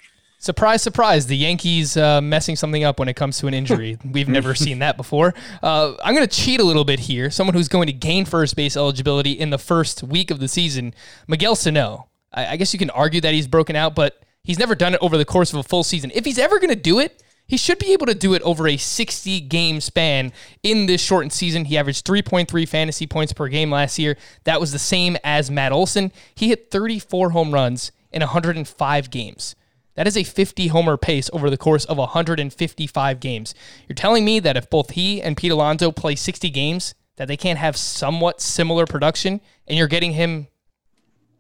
[0.42, 1.28] Surprise, surprise.
[1.28, 4.00] The Yankees uh, messing something up when it comes to an injury.
[4.12, 5.36] We've never seen that before.
[5.62, 7.30] Uh, I'm going to cheat a little bit here.
[7.30, 10.96] Someone who's going to gain first base eligibility in the first week of the season,
[11.28, 12.08] Miguel Sano.
[12.34, 15.00] I, I guess you can argue that he's broken out, but he's never done it
[15.04, 16.12] over the course of a full season.
[16.16, 18.66] If he's ever going to do it, he should be able to do it over
[18.66, 20.32] a 60 game span
[20.64, 21.66] in this shortened season.
[21.66, 24.16] He averaged 3.3 fantasy points per game last year.
[24.46, 26.14] That was the same as Matt Olson.
[26.34, 29.58] He hit 34 home runs in 105 games.
[29.96, 33.54] That is a 50 homer pace over the course of 155 games.
[33.86, 37.36] You're telling me that if both he and Pete Alonso play 60 games, that they
[37.36, 40.48] can't have somewhat similar production, and you're getting him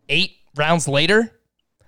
[0.09, 1.31] eight rounds later?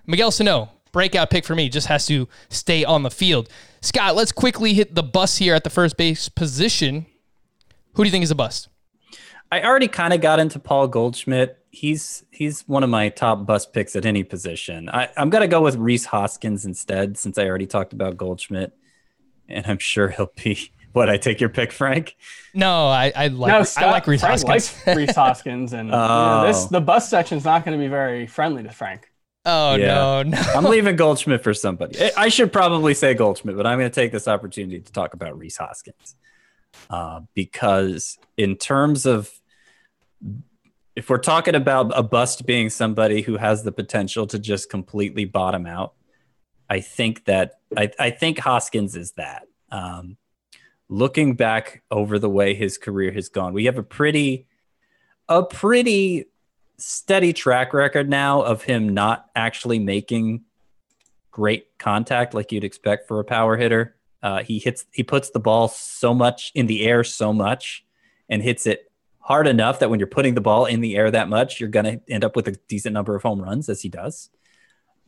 [0.06, 3.50] Miguel Sano, breakout pick for me, just has to stay on the field.
[3.82, 7.04] Scott, let's quickly hit the bus here at the first base position.
[7.92, 8.68] Who do you think is a bust?
[9.52, 13.72] I already kind of got into Paul Goldschmidt he's he's one of my top bust
[13.72, 14.88] picks at any position.
[14.88, 18.72] I, I'm gonna go with Rhys Hoskins instead, since I already talked about Goldschmidt,
[19.48, 20.70] and I'm sure he'll be.
[20.94, 22.14] What I take your pick, Frank?
[22.54, 24.86] No, I, I like No, Scott, I like Rhys Frank Hoskins.
[24.86, 26.68] likes Rhys Hoskins, and you know, this Oh.
[26.70, 29.10] the bus section's not going to be very friendly to Frank.
[29.46, 29.86] Oh Yeah.
[29.94, 30.38] no, no.
[30.54, 31.98] I'm leaving Goldschmidt for somebody.
[32.16, 35.38] I- should probably say Goldschmidt, but I'm going to take this opportunity to talk about
[35.38, 36.16] Rhys Hoskins
[36.90, 39.30] uh, because, in terms of
[40.96, 45.24] if we're talking about a bust being somebody who has the potential to just completely
[45.24, 45.92] bottom out,
[46.70, 49.42] I think that I, I think Hoskins is that.
[49.70, 50.16] Um,
[50.88, 54.46] looking back over the way his career has gone, we have a pretty
[55.28, 56.26] a pretty
[56.78, 60.44] steady track record now of him not actually making
[61.30, 63.96] great contact like you'd expect for a power hitter.
[64.22, 67.84] Uh, he hits, he puts the ball so much in the air so much
[68.28, 71.28] and hits it hard enough that when you're putting the ball in the air that
[71.28, 73.88] much, you're going to end up with a decent number of home runs as he
[73.88, 74.30] does.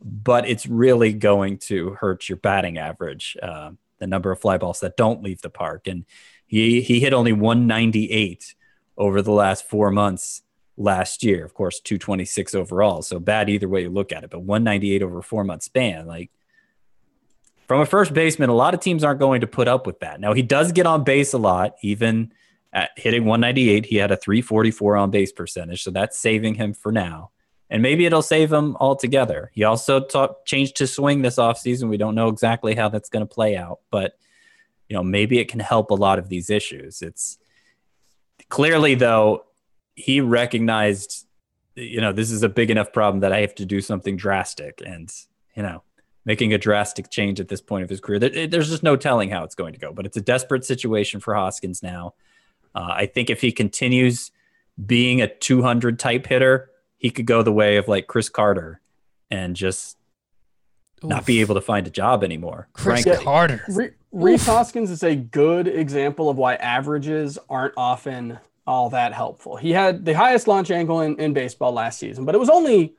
[0.01, 4.79] But it's really going to hurt your batting average, uh, the number of fly balls
[4.81, 5.87] that don't leave the park.
[5.87, 6.05] And
[6.45, 8.55] he, he hit only 198
[8.97, 10.43] over the last four months
[10.77, 11.43] last year.
[11.43, 13.01] Of course, 226 overall.
[13.01, 16.05] So bad either way you look at it, but 198 over a four month span.
[16.05, 16.31] Like
[17.67, 20.21] from a first baseman, a lot of teams aren't going to put up with that.
[20.21, 22.31] Now, he does get on base a lot, even
[22.71, 23.85] at hitting 198.
[23.85, 25.83] He had a 344 on base percentage.
[25.83, 27.31] So that's saving him for now.
[27.69, 29.51] And maybe it'll save him altogether.
[29.53, 31.89] He also ta- changed his swing this offseason.
[31.89, 34.17] We don't know exactly how that's going to play out, but
[34.87, 37.01] you know, maybe it can help a lot of these issues.
[37.01, 37.37] It's
[38.47, 39.43] clearly though
[39.97, 41.25] he recognized
[41.75, 44.81] you know this is a big enough problem that i have to do something drastic
[44.85, 45.11] and
[45.55, 45.83] you know
[46.23, 49.29] making a drastic change at this point of his career there- there's just no telling
[49.29, 52.13] how it's going to go but it's a desperate situation for hoskins now
[52.75, 54.31] uh, i think if he continues
[54.85, 58.79] being a 200 type hitter he could go the way of like chris carter
[59.31, 59.97] and just
[61.03, 63.23] not be able to find a job anymore Chris frankly.
[63.23, 63.63] Carter.
[63.69, 69.55] Re- Rhys Hoskins is a good example of why averages aren't often all that helpful.
[69.55, 72.93] He had the highest launch angle in, in baseball last season, but it was only,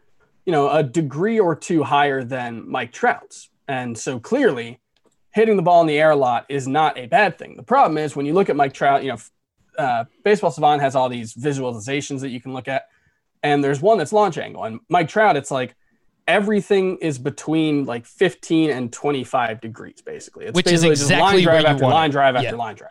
[0.47, 3.51] you know, a degree or two higher than Mike Trout's.
[3.69, 4.81] And so clearly,
[5.33, 7.55] hitting the ball in the air a lot is not a bad thing.
[7.57, 9.19] The problem is when you look at Mike Trout, you know,
[9.77, 12.89] uh, Baseball Savant has all these visualizations that you can look at,
[13.43, 14.65] and there's one that's launch angle.
[14.65, 15.77] And Mike Trout, it's like
[16.27, 20.47] everything is between like 15 and 25 degrees, basically.
[20.47, 22.55] It's Which is basically just exactly line drive after line drive after Yeah.
[22.55, 22.91] line drive.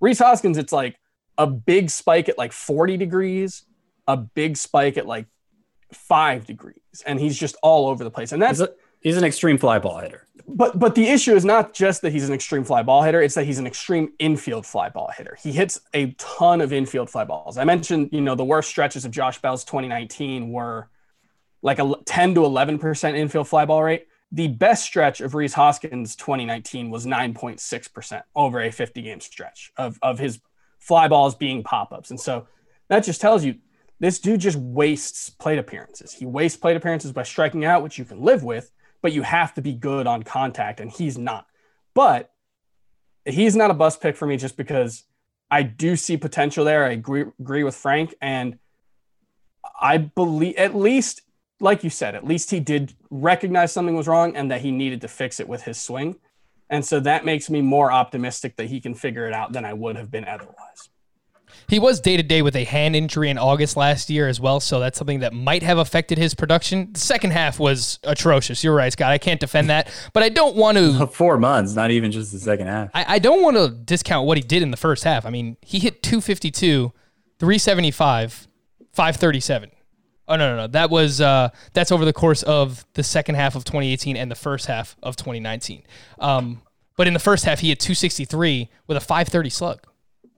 [0.00, 0.96] Rhys Hoskins, it's like
[1.40, 3.64] a big spike at like 40 degrees,
[4.06, 5.26] a big spike at like
[5.92, 8.32] five degrees, and he's just all over the place.
[8.32, 8.62] And that's
[9.00, 12.28] he's, an extreme fly ball hitter but but the issue is not just that he's
[12.28, 15.36] an extreme fly ball hitter; it's that he's an extreme infield fly ball hitter.
[15.40, 17.56] He hits a ton of infield fly balls.
[17.56, 20.88] I mentioned, you know, the worst stretches of Josh Bell's 2019 were
[21.62, 24.06] like a 10 to 11 percent infield fly ball rate.
[24.32, 29.72] The best stretch of Rhys Hoskins 2019 was 9.6 percent over a 50 game stretch
[29.76, 30.40] of of his
[30.80, 32.48] fly balls being pop ups, and so
[32.88, 33.54] that just tells you
[34.00, 36.12] this dude just wastes plate appearances.
[36.12, 38.72] He wastes plate appearances by striking out, which you can live with
[39.02, 41.46] but you have to be good on contact, and he's not.
[41.94, 42.32] But
[43.24, 45.04] he's not a bust pick for me just because
[45.50, 46.84] I do see potential there.
[46.84, 48.58] I agree, agree with Frank, and
[49.80, 51.22] I believe at least,
[51.60, 55.00] like you said, at least he did recognize something was wrong and that he needed
[55.02, 56.16] to fix it with his swing.
[56.70, 59.72] And so that makes me more optimistic that he can figure it out than I
[59.72, 60.88] would have been otherwise.
[61.68, 64.60] He was day to day with a hand injury in August last year as well,
[64.60, 66.92] so that's something that might have affected his production.
[66.92, 68.62] The second half was atrocious.
[68.62, 69.10] You're right, Scott.
[69.10, 71.06] I can't defend that, but I don't want to.
[71.10, 74.38] four months not even just the second half I, I don't want to discount what
[74.38, 75.26] he did in the first half.
[75.26, 76.92] I mean, he hit 252,
[77.38, 78.48] 375,
[78.92, 79.70] 537
[80.30, 80.66] Oh no, no, no.
[80.68, 84.36] That was uh, that's over the course of the second half of 2018 and the
[84.36, 85.82] first half of 2019.
[86.20, 86.62] Um,
[86.96, 89.86] but in the first half, he had 263 with a 530 slug.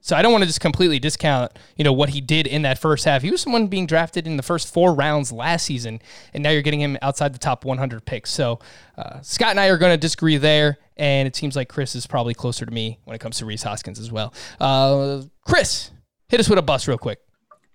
[0.01, 2.79] So I don't want to just completely discount, you know, what he did in that
[2.79, 3.21] first half.
[3.21, 6.01] He was someone being drafted in the first four rounds last season,
[6.33, 8.31] and now you're getting him outside the top 100 picks.
[8.31, 8.59] So
[8.97, 12.07] uh, Scott and I are going to disagree there, and it seems like Chris is
[12.07, 14.33] probably closer to me when it comes to Rhys Hoskins as well.
[14.59, 15.91] Uh, Chris,
[16.27, 17.19] hit us with a bus real quick.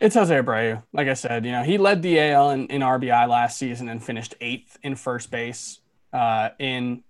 [0.01, 0.82] It's Jose Abreu.
[0.92, 4.03] Like I said, you know, he led the AL in, in RBI last season and
[4.03, 5.80] finished eighth in first base.
[6.12, 7.03] Uh, in,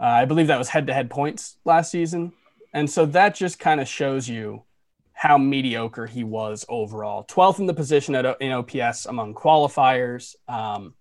[0.00, 2.32] uh, I believe that was head-to-head points last season.
[2.72, 4.64] And so that just kind of shows you
[5.12, 7.24] how mediocre he was overall.
[7.24, 10.34] 12th in the position at, in OPS among qualifiers.
[10.48, 10.94] Um,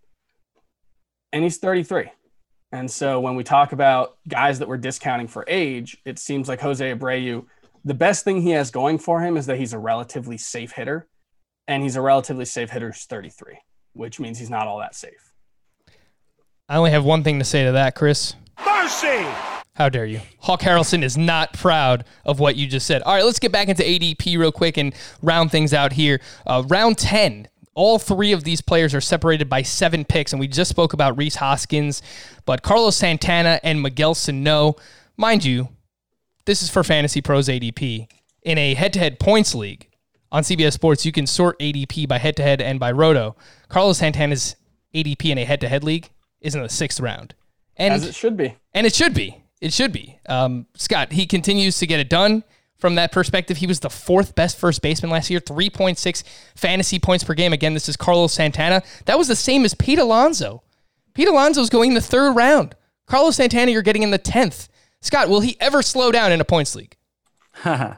[1.34, 2.12] and he's 33.
[2.72, 6.62] And so when we talk about guys that we're discounting for age, it seems like
[6.62, 7.46] Jose Abreu,
[7.88, 11.08] the best thing he has going for him is that he's a relatively safe hitter.
[11.70, 13.60] And he's a relatively safe hitter who's 33,
[13.94, 15.34] which means he's not all that safe.
[16.70, 18.36] I only have one thing to say to that, Chris.
[18.66, 19.26] Mercy!
[19.76, 20.22] How dare you?
[20.40, 23.02] Hawk Harrelson is not proud of what you just said.
[23.04, 26.20] All right, let's get back into ADP real quick and round things out here.
[26.46, 30.48] Uh, round 10, all three of these players are separated by seven picks, and we
[30.48, 32.02] just spoke about Rhys Hoskins,
[32.46, 34.78] but Carlos Santana and Miguel Sano,
[35.16, 35.70] mind you,
[36.48, 38.08] this is for Fantasy Pros ADP.
[38.42, 39.90] In a head to head points league
[40.32, 43.36] on CBS Sports, you can sort ADP by head to head and by roto.
[43.68, 44.56] Carlos Santana's
[44.96, 46.10] ADP in a head to head league
[46.42, 47.36] is in the sixth round.
[47.76, 48.56] And, As it should be.
[48.74, 49.44] And it should be.
[49.60, 50.20] It should be.
[50.28, 52.44] Um, Scott, he continues to get it done
[52.78, 53.58] from that perspective.
[53.58, 56.24] He was the fourth best first baseman last year, 3.6
[56.56, 57.52] fantasy points per game.
[57.52, 58.84] Again, this is Carlos Santana.
[59.06, 60.64] That was the same as Pete Alonso.
[61.14, 62.76] Pete Alonso's going in the third round.
[63.06, 64.70] Carlos Santana, you're getting in the 10th.
[65.02, 66.96] Scott, will he ever slow down in a points league?
[67.66, 67.96] oh,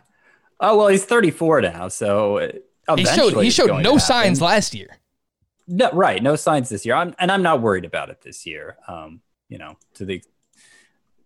[0.59, 2.51] well, he's 34 now, so
[2.95, 4.97] he showed, he showed no signs last year.
[5.67, 6.21] No, right.
[6.21, 6.95] No signs this year.
[6.95, 8.77] I'm, and I'm not worried about it this year.
[8.87, 10.23] Um, you know, to the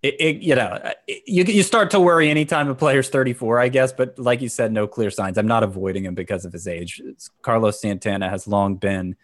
[0.01, 3.69] it, it, you know, it, you you start to worry anytime a player's 34, I
[3.69, 3.93] guess.
[3.93, 5.37] But like you said, no clear signs.
[5.37, 7.01] I'm not avoiding him because of his age.
[7.03, 9.15] It's, Carlos Santana has long been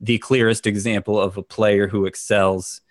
[0.00, 2.82] the clearest example of a player who excels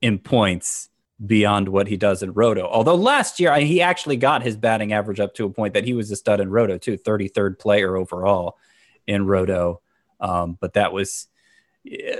[0.00, 0.88] in points
[1.24, 2.66] beyond what he does in roto.
[2.66, 5.94] Although last year he actually got his batting average up to a point that he
[5.94, 8.58] was a stud in roto too, 33rd player overall
[9.06, 9.80] in roto.
[10.20, 11.28] Um, but that was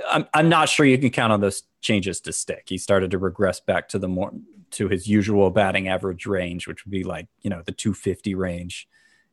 [0.09, 2.63] I'm, I'm not sure you can count on those changes to stick.
[2.67, 4.31] He started to regress back to the more
[4.71, 8.87] to his usual batting average range, which would be like you know the 250 range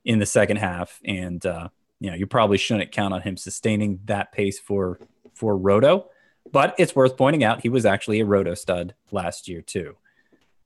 [0.05, 1.69] in the second half, and uh,
[2.01, 4.99] you know you probably shouldn't count on him sustaining that pace for
[5.35, 6.11] for Roto.
[6.51, 9.97] But it's worth pointing out he was actually a Roto stud last year too.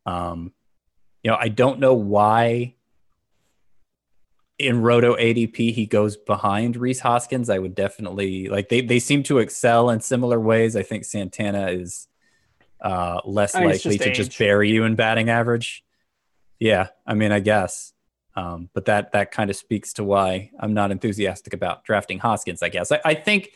[0.06, 0.52] Um,
[1.22, 2.74] you know I don't know why
[4.58, 7.48] in Roto ADP, he goes behind Rhys Hoskins.
[7.48, 10.74] I would definitely like they they seem to excel in similar ways.
[10.74, 12.08] I think Santana is
[12.80, 14.16] uh, less likely just to age.
[14.16, 15.84] just bury you in batting average.
[16.58, 17.92] Yeah, I mean, I guess.
[18.34, 22.62] Um, but that that kind of speaks to why I'm not enthusiastic about drafting Hoskins.
[22.62, 23.52] I guess I, I think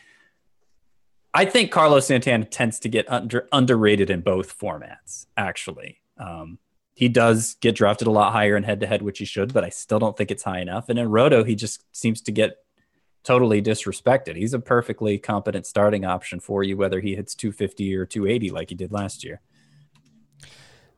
[1.35, 5.27] I think Carlos Santana tends to get under, underrated in both formats.
[5.37, 6.59] Actually, um,
[6.95, 9.65] he does get drafted a lot higher in head to head, which he should, but
[9.65, 10.89] I still don't think it's high enough.
[10.89, 12.59] And in Roto, he just seems to get
[13.25, 14.37] totally disrespected.
[14.37, 18.69] He's a perfectly competent starting option for you, whether he hits 250 or 280 like
[18.69, 19.41] he did last year.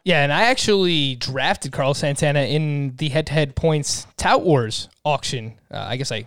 [0.04, 4.90] Yeah, and I actually drafted Carlos Santana in the head to head points Tout Wars
[5.04, 5.54] auction.
[5.70, 6.26] Uh, I guess I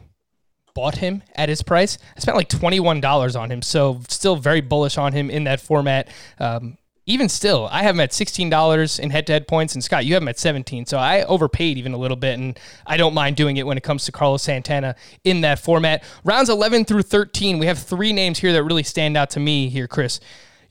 [0.77, 1.97] bought him at his price.
[2.15, 6.07] I spent like $21 on him, so still very bullish on him in that format.
[6.39, 10.05] Um, even still, I have him at $16 in head to head points, and Scott,
[10.05, 10.85] you have him at 17.
[10.85, 13.81] So I overpaid even a little bit, and I don't mind doing it when it
[13.81, 16.03] comes to Carlos Santana in that format.
[16.23, 19.69] Rounds 11 through 13, we have three names here that really stand out to me
[19.69, 20.19] here, Chris.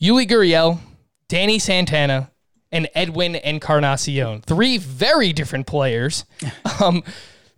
[0.00, 0.78] Yuli Gurriel,
[1.26, 2.30] Danny Santana,
[2.70, 4.42] and Edwin Encarnacion.
[4.42, 6.24] Three very different players.
[6.80, 7.02] Um,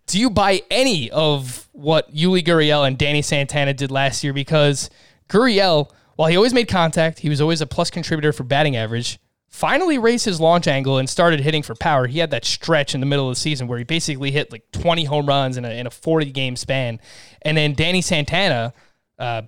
[0.08, 4.32] do you buy any of what Yuli Gurriel and Danny Santana did last year?
[4.32, 4.90] Because
[5.28, 9.20] Gurriel while he always made contact, he was always a plus contributor for batting average.
[9.46, 12.08] Finally raised his launch angle and started hitting for power.
[12.08, 14.68] He had that stretch in the middle of the season where he basically hit like
[14.72, 16.98] 20 home runs in a, in a 40 game span.
[17.42, 18.74] And then Danny Santana
[19.16, 19.42] uh,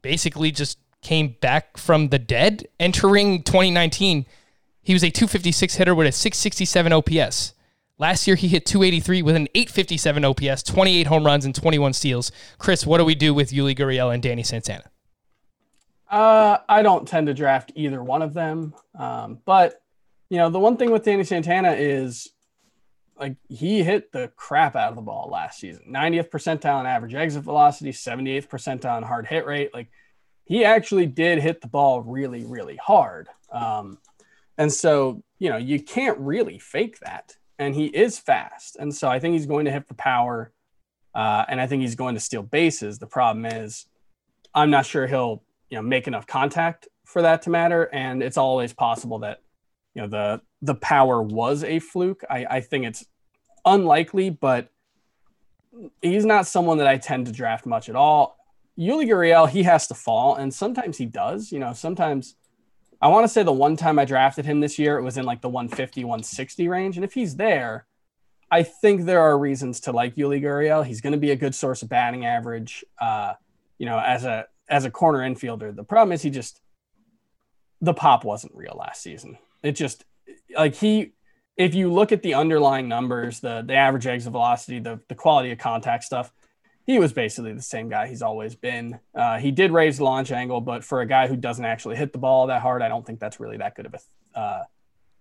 [0.00, 4.24] basically just came back from the dead entering 2019.
[4.80, 7.52] He was a 256 hitter with a 667 OPS.
[7.98, 12.30] Last year, he hit 283 with an 857 OPS, 28 home runs, and 21 steals.
[12.58, 14.90] Chris, what do we do with Yuli Gurriel and Danny Santana?
[16.10, 18.74] Uh, I don't tend to draft either one of them.
[18.98, 19.82] Um, but
[20.28, 22.28] you know, the one thing with Danny Santana is
[23.18, 25.84] like he hit the crap out of the ball last season.
[25.88, 29.72] 90th percentile in average exit velocity, 78th percentile in hard hit rate.
[29.72, 29.88] Like
[30.44, 33.28] he actually did hit the ball really, really hard.
[33.50, 33.98] Um,
[34.58, 37.36] and so, you know, you can't really fake that.
[37.58, 38.76] And he is fast.
[38.76, 40.52] And so I think he's going to hit for power.
[41.14, 42.98] Uh, and I think he's going to steal bases.
[42.98, 43.86] The problem is,
[44.54, 47.88] I'm not sure he'll, you know, make enough contact for that to matter.
[47.92, 49.42] And it's always possible that,
[49.94, 52.22] you know, the the power was a fluke.
[52.28, 53.06] I, I think it's
[53.64, 54.70] unlikely, but
[56.02, 58.36] he's not someone that I tend to draft much at all.
[58.78, 61.50] Yuli Gurriel, he has to fall, and sometimes he does.
[61.50, 62.34] You know, sometimes
[63.00, 65.24] I want to say the one time I drafted him this year, it was in
[65.24, 66.96] like the 150, 160 range.
[66.96, 67.86] And if he's there,
[68.50, 70.84] I think there are reasons to like Yuli Gurriel.
[70.84, 72.84] He's going to be a good source of batting average.
[73.00, 73.34] Uh,
[73.78, 75.74] you know, as a as a corner infielder.
[75.74, 76.60] The problem is he just
[77.80, 79.38] the pop wasn't real last season.
[79.62, 80.04] It just
[80.56, 81.12] like he
[81.56, 85.50] if you look at the underlying numbers, the the average exit velocity, the the quality
[85.52, 86.32] of contact stuff,
[86.86, 89.00] he was basically the same guy he's always been.
[89.14, 92.12] Uh, he did raise the launch angle, but for a guy who doesn't actually hit
[92.12, 94.64] the ball that hard, I don't think that's really that good of a uh,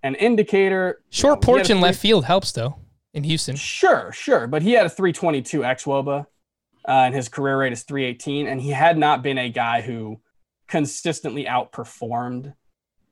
[0.03, 1.01] an indicator.
[1.09, 2.75] Short You know, porch in left field helps though
[3.13, 3.55] in Houston.
[3.55, 6.25] Sure, sure, but he had a 322 xWOBA, uh,
[6.87, 10.21] and his career rate is 318, and he had not been a guy who
[10.67, 12.53] consistently outperformed.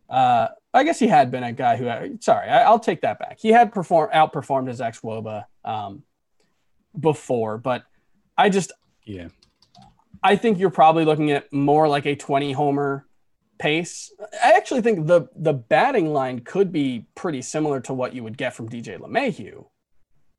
[0.08, 2.18] Uh, I guess he had been a guy who.
[2.20, 3.40] Sorry, I, I'll take that back.
[3.40, 6.04] He had perform outperformed his xWOBA um,
[7.00, 7.86] before, but
[8.38, 8.72] I just
[9.06, 9.30] Yeah.
[10.24, 13.06] I think you're probably looking at more like a 20 homer
[13.60, 14.12] pace.
[14.44, 18.38] I actually think the the batting line could be pretty similar to what you would
[18.38, 19.66] get from DJ LeMahieu.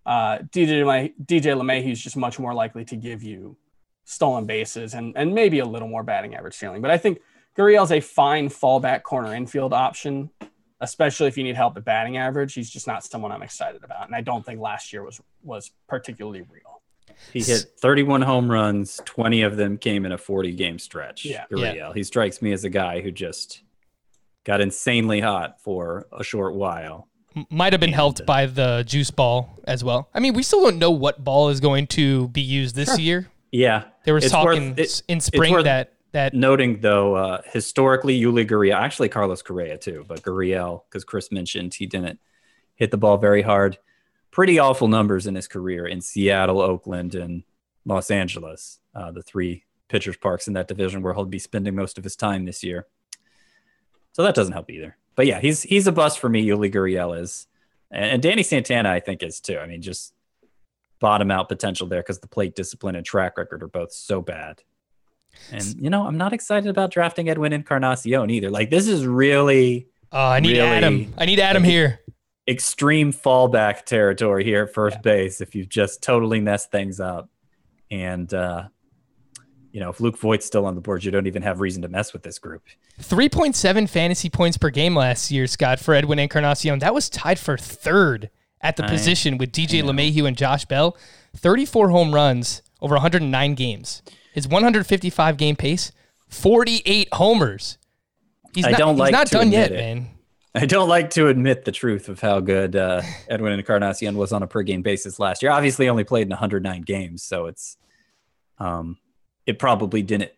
[0.06, 3.56] Uh, DJ LeMay- DJ LeMahieu is just much more likely to give you
[4.04, 6.82] stolen bases and and maybe a little more batting average ceiling.
[6.82, 7.20] But I think
[7.56, 10.30] Gurriel's a fine fallback corner infield option,
[10.80, 12.54] especially if you need help at batting average.
[12.54, 15.70] He's just not someone I'm excited about, and I don't think last year was was
[15.88, 16.73] particularly real.
[17.32, 21.24] He hit 31 home runs, 20 of them came in a 40 game stretch.
[21.24, 21.44] Yeah.
[21.50, 21.94] Gurriel.
[21.94, 23.62] He strikes me as a guy who just
[24.44, 27.08] got insanely hot for a short while.
[27.50, 30.08] Might have been helped by the juice ball as well.
[30.14, 33.28] I mean, we still don't know what ball is going to be used this year.
[33.50, 33.84] Yeah.
[34.04, 38.20] There was It's talk worth- in, it- in spring that that Noting though, uh, historically,
[38.20, 42.20] Yuli Gurriel, actually Carlos Correa too, but Gurriel, because Chris mentioned he didn't
[42.76, 43.78] hit the ball very hard.
[44.34, 47.44] Pretty awful numbers in his career in Seattle, Oakland, and
[47.84, 51.98] Los Angeles, uh, the three pitchers parks in that division where he'll be spending most
[51.98, 52.88] of his time this year.
[54.10, 54.96] So that doesn't help either.
[55.14, 56.44] But yeah, he's he's a bust for me.
[56.44, 57.46] Yuli Gurriel is,
[57.92, 59.56] and, Danny Santana I think is too.
[59.56, 60.12] I mean, just
[60.98, 64.64] bottom out potential there because the plate discipline and track record are both so bad.
[65.52, 68.50] And you know, I'm not excited about drafting Edwin Encarnacion either.
[68.50, 70.68] Like this is really oh, I need Really?
[70.68, 71.14] Adam.
[71.16, 72.00] I need Adam here.
[72.46, 77.30] Extreme fallback territory here at first base if you've just totally mess things up.
[77.90, 78.68] And uh
[79.72, 81.88] you know, if Luke Voit's still on the board, you don't even have reason to
[81.88, 82.62] mess with this group.
[83.00, 86.78] 3.7 fantasy points per game last year, Scott, for Edwin Encarnacion.
[86.78, 88.30] That was tied for third
[88.60, 90.96] at the I- position with DJ LeMahieu and Josh Bell.
[91.36, 94.02] 34 home runs over 109 games.
[94.32, 95.90] His 155 game pace,
[96.28, 97.78] 48 homers.
[98.54, 99.74] He's I not, don't he's like not done yet, it.
[99.74, 100.06] man.
[100.56, 104.42] I don't like to admit the truth of how good uh, Edwin Encarnacion was on
[104.44, 105.50] a per game basis last year.
[105.50, 107.76] Obviously, only played in 109 games, so it's
[108.58, 108.98] um,
[109.46, 110.30] it probably didn't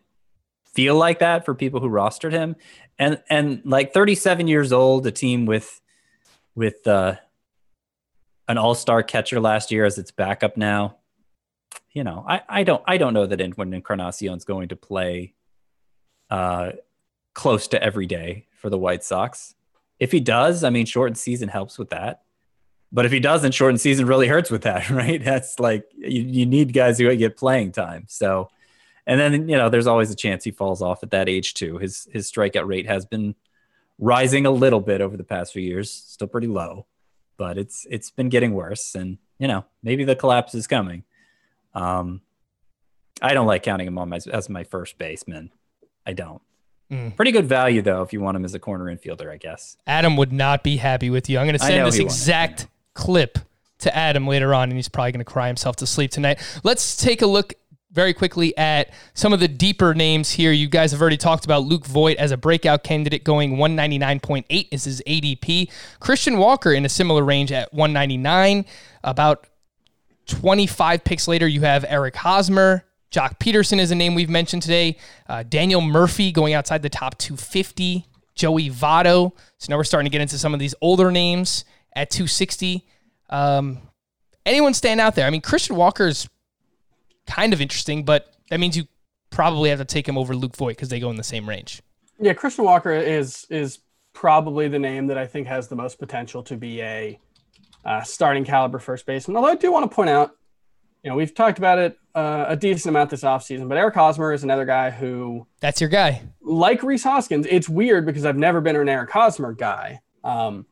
[0.73, 2.55] feel like that for people who rostered him.
[2.97, 5.81] And and like 37 years old, a team with
[6.55, 7.15] with uh,
[8.47, 10.97] an all star catcher last year as its backup now.
[11.91, 15.35] You know, I, I don't I don't know that Edwin Encarnacion's going to play
[16.31, 16.71] uh,
[17.35, 19.53] close to every day for the White Sox.
[19.99, 22.21] If he does, I mean, shortened season helps with that.
[22.91, 25.23] But if he doesn't, shortened season really hurts with that, right?
[25.23, 28.05] That's like you, you need guys who get playing time.
[28.07, 28.49] So,
[29.05, 31.77] and then you know, there's always a chance he falls off at that age too.
[31.77, 33.35] His his strikeout rate has been
[33.99, 36.85] rising a little bit over the past few years, still pretty low,
[37.37, 38.95] but it's it's been getting worse.
[38.95, 41.03] And you know, maybe the collapse is coming.
[41.73, 42.21] Um,
[43.21, 45.51] I don't like counting him on my as my first baseman.
[46.05, 46.41] I don't.
[46.91, 47.15] Mm.
[47.15, 49.77] Pretty good value though if you want him as a corner infielder, I guess.
[49.85, 51.37] Adam would not be happy with you.
[51.37, 52.09] I'm going to send this won't.
[52.09, 53.39] exact clip
[53.79, 56.39] to Adam later on, and he's probably going to cry himself to sleep tonight.
[56.63, 57.53] Let's take a look
[57.91, 60.51] very quickly at some of the deeper names here.
[60.51, 64.83] You guys have already talked about Luke Voit as a breakout candidate going 199.8 is
[64.83, 65.71] his ADP.
[65.99, 68.65] Christian Walker in a similar range at 199.
[69.03, 69.47] About
[70.27, 72.83] 25 picks later, you have Eric Hosmer.
[73.11, 74.97] Joc Pederson is a name we've mentioned today.
[75.27, 78.05] Uh, Daniel Murphy going outside the top 250.
[78.37, 79.33] Joey Votto.
[79.57, 82.85] So now we're starting to get into some of these older names at 260.
[83.29, 83.79] Um,
[84.45, 85.27] anyone stand out there?
[85.27, 86.29] I mean, Christian Walker is
[87.25, 88.85] kind of interesting, but that means you
[89.31, 91.81] probably have to take him over Luke Voit because they go in the same range.
[92.19, 93.79] Yeah, Christian Walker is is
[94.13, 97.19] probably the name that I think has the most potential to be a
[97.85, 99.37] uh, starting caliber first baseman.
[99.37, 100.36] Although I do want to point out,
[101.07, 104.33] you know, we've talked about it uh, a decent amount this offseason, but Eric Hosmer
[104.33, 106.21] is another guy who, That's your guy.
[106.41, 110.01] like Rhys Hoskins, it's weird because I've never been an Eric Hosmer guy.
[110.25, 110.65] Um,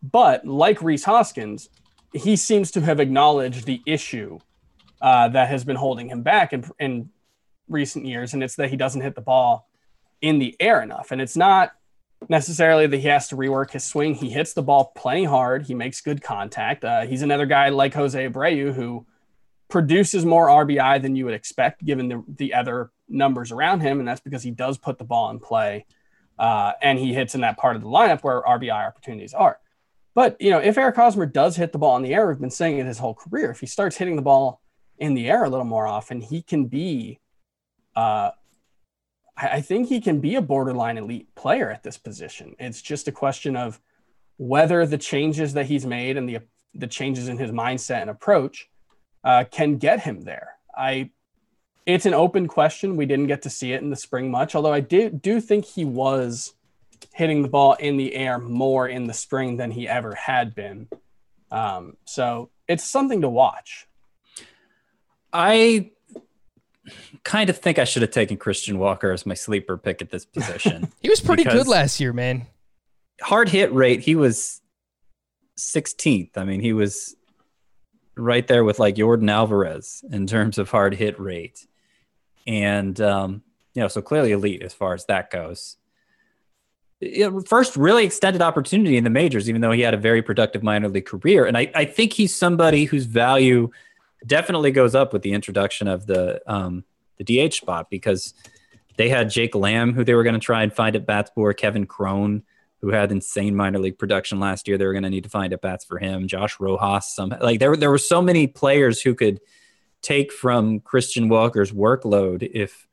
[0.00, 1.68] but like Rhys Hoskins,
[2.12, 4.38] he seems to have acknowledged the issue
[5.00, 7.10] uh, that has been holding him back in, in
[7.68, 9.68] recent years, and it's that he doesn't hit the ball
[10.20, 11.10] in the air enough.
[11.10, 11.72] And it's not
[12.28, 14.14] necessarily that he has to rework his swing.
[14.14, 15.66] He hits the ball plenty hard.
[15.66, 16.84] He makes good contact.
[16.84, 19.06] Uh, he's another guy like Jose Abreu who
[19.72, 24.00] produces more RBI than you would expect given the, the other numbers around him.
[24.00, 25.86] And that's because he does put the ball in play
[26.38, 29.58] uh, and he hits in that part of the lineup where RBI opportunities are.
[30.14, 32.50] But, you know, if Eric Hosmer does hit the ball in the air, we've been
[32.50, 34.60] saying it his whole career, if he starts hitting the ball
[34.98, 37.18] in the air a little more often, he can be,
[37.96, 38.32] uh,
[39.38, 42.56] I I think he can be a borderline elite player at this position.
[42.58, 43.80] It's just a question of
[44.36, 46.40] whether the changes that he's made and the
[46.74, 48.68] the changes in his mindset and approach
[49.24, 50.56] uh, can get him there.
[50.76, 51.10] I,
[51.86, 52.96] it's an open question.
[52.96, 55.64] We didn't get to see it in the spring much, although I did do think
[55.64, 56.54] he was
[57.12, 60.88] hitting the ball in the air more in the spring than he ever had been.
[61.50, 63.86] Um, so it's something to watch.
[65.32, 65.90] I
[67.24, 70.24] kind of think I should have taken Christian Walker as my sleeper pick at this
[70.24, 70.90] position.
[71.00, 72.46] He was pretty good last year, man.
[73.20, 74.60] Hard hit rate, he was
[75.58, 76.36] 16th.
[76.36, 77.14] I mean, he was
[78.16, 81.66] right there with like Yordan Alvarez in terms of hard hit rate.
[82.46, 83.42] And, um,
[83.74, 85.76] you know, so clearly elite as far as that goes.
[87.46, 90.88] First, really extended opportunity in the majors, even though he had a very productive minor
[90.88, 91.46] league career.
[91.46, 93.70] And I, I think he's somebody whose value
[94.26, 96.84] definitely goes up with the introduction of the um,
[97.18, 98.34] the DH spot because
[98.96, 101.52] they had Jake Lamb, who they were going to try and find at bats for,
[101.52, 102.42] Kevin Cron,
[102.82, 104.76] who had insane minor league production last year.
[104.76, 106.26] They were going to need to find at bats for him.
[106.26, 109.40] Josh Rojas, some like there there were so many players who could
[110.02, 112.88] take from Christian Walker's workload if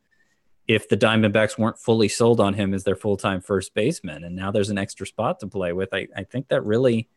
[0.68, 4.24] if the Diamondbacks weren't fully sold on him as their full time first baseman.
[4.24, 5.92] And now there's an extra spot to play with.
[5.92, 7.10] I, I think that really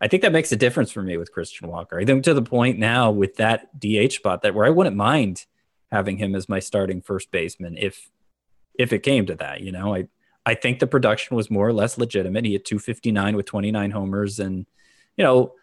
[0.00, 1.98] I think that makes a difference for me with Christian Walker.
[1.98, 5.46] I think to the point now with that DH spot that where I wouldn't mind
[5.90, 8.10] having him as my starting first baseman if
[8.78, 9.60] if it came to that.
[9.60, 10.06] You know, I
[10.46, 12.44] I think the production was more or less legitimate.
[12.44, 14.66] He had 259 with 29 homers, and
[15.16, 15.54] you know,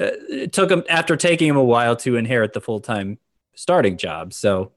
[0.00, 3.18] uh, it took him after taking him a while to inherit the full time
[3.54, 4.32] starting job.
[4.32, 4.72] So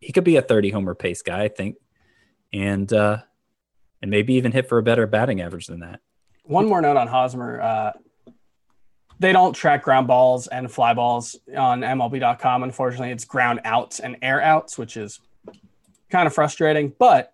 [0.00, 1.76] he could be a 30 homer pace guy, I think,
[2.52, 3.18] and uh,
[4.02, 6.00] and maybe even hit for a better batting average than that.
[6.44, 7.60] One more note on Hosmer.
[7.60, 7.92] Uh,
[9.18, 12.62] they don't track ground balls and fly balls on MLB.com.
[12.62, 15.20] Unfortunately, it's ground outs and air outs, which is
[16.10, 16.92] kind of frustrating.
[16.98, 17.32] But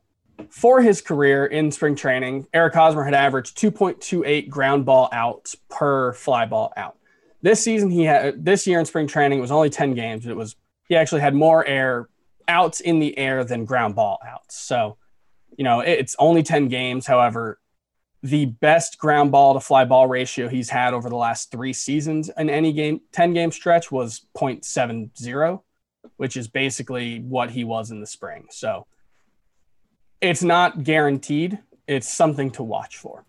[0.50, 6.12] for his career in spring training, Eric Hosmer had averaged 2.28 ground ball outs per
[6.12, 6.96] fly ball out.
[7.42, 10.26] This season, he had this year in spring training, it was only 10 games.
[10.26, 10.56] It was
[10.88, 12.08] he actually had more air
[12.48, 14.56] outs in the air than ground ball outs.
[14.56, 14.98] So,
[15.56, 17.06] you know, it's only 10 games.
[17.06, 17.58] However,
[18.22, 22.30] the best ground ball to fly ball ratio he's had over the last three seasons
[22.36, 25.60] in any game 10 game stretch was 0.70
[26.16, 28.86] which is basically what he was in the spring so
[30.22, 33.24] it's not guaranteed it's something to watch for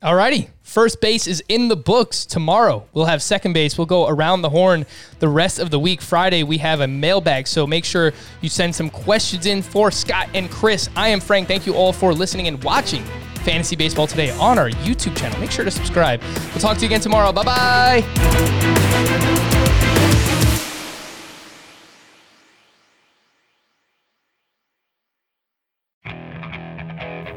[0.00, 2.86] Alrighty, first base is in the books tomorrow.
[2.92, 3.76] We'll have second base.
[3.76, 4.86] We'll go around the horn
[5.18, 6.00] the rest of the week.
[6.00, 10.28] Friday, we have a mailbag, so make sure you send some questions in for Scott
[10.34, 10.88] and Chris.
[10.94, 11.48] I am Frank.
[11.48, 13.02] Thank you all for listening and watching
[13.42, 15.36] Fantasy Baseball today on our YouTube channel.
[15.40, 16.22] Make sure to subscribe.
[16.52, 17.32] We'll talk to you again tomorrow.
[17.32, 18.04] Bye bye.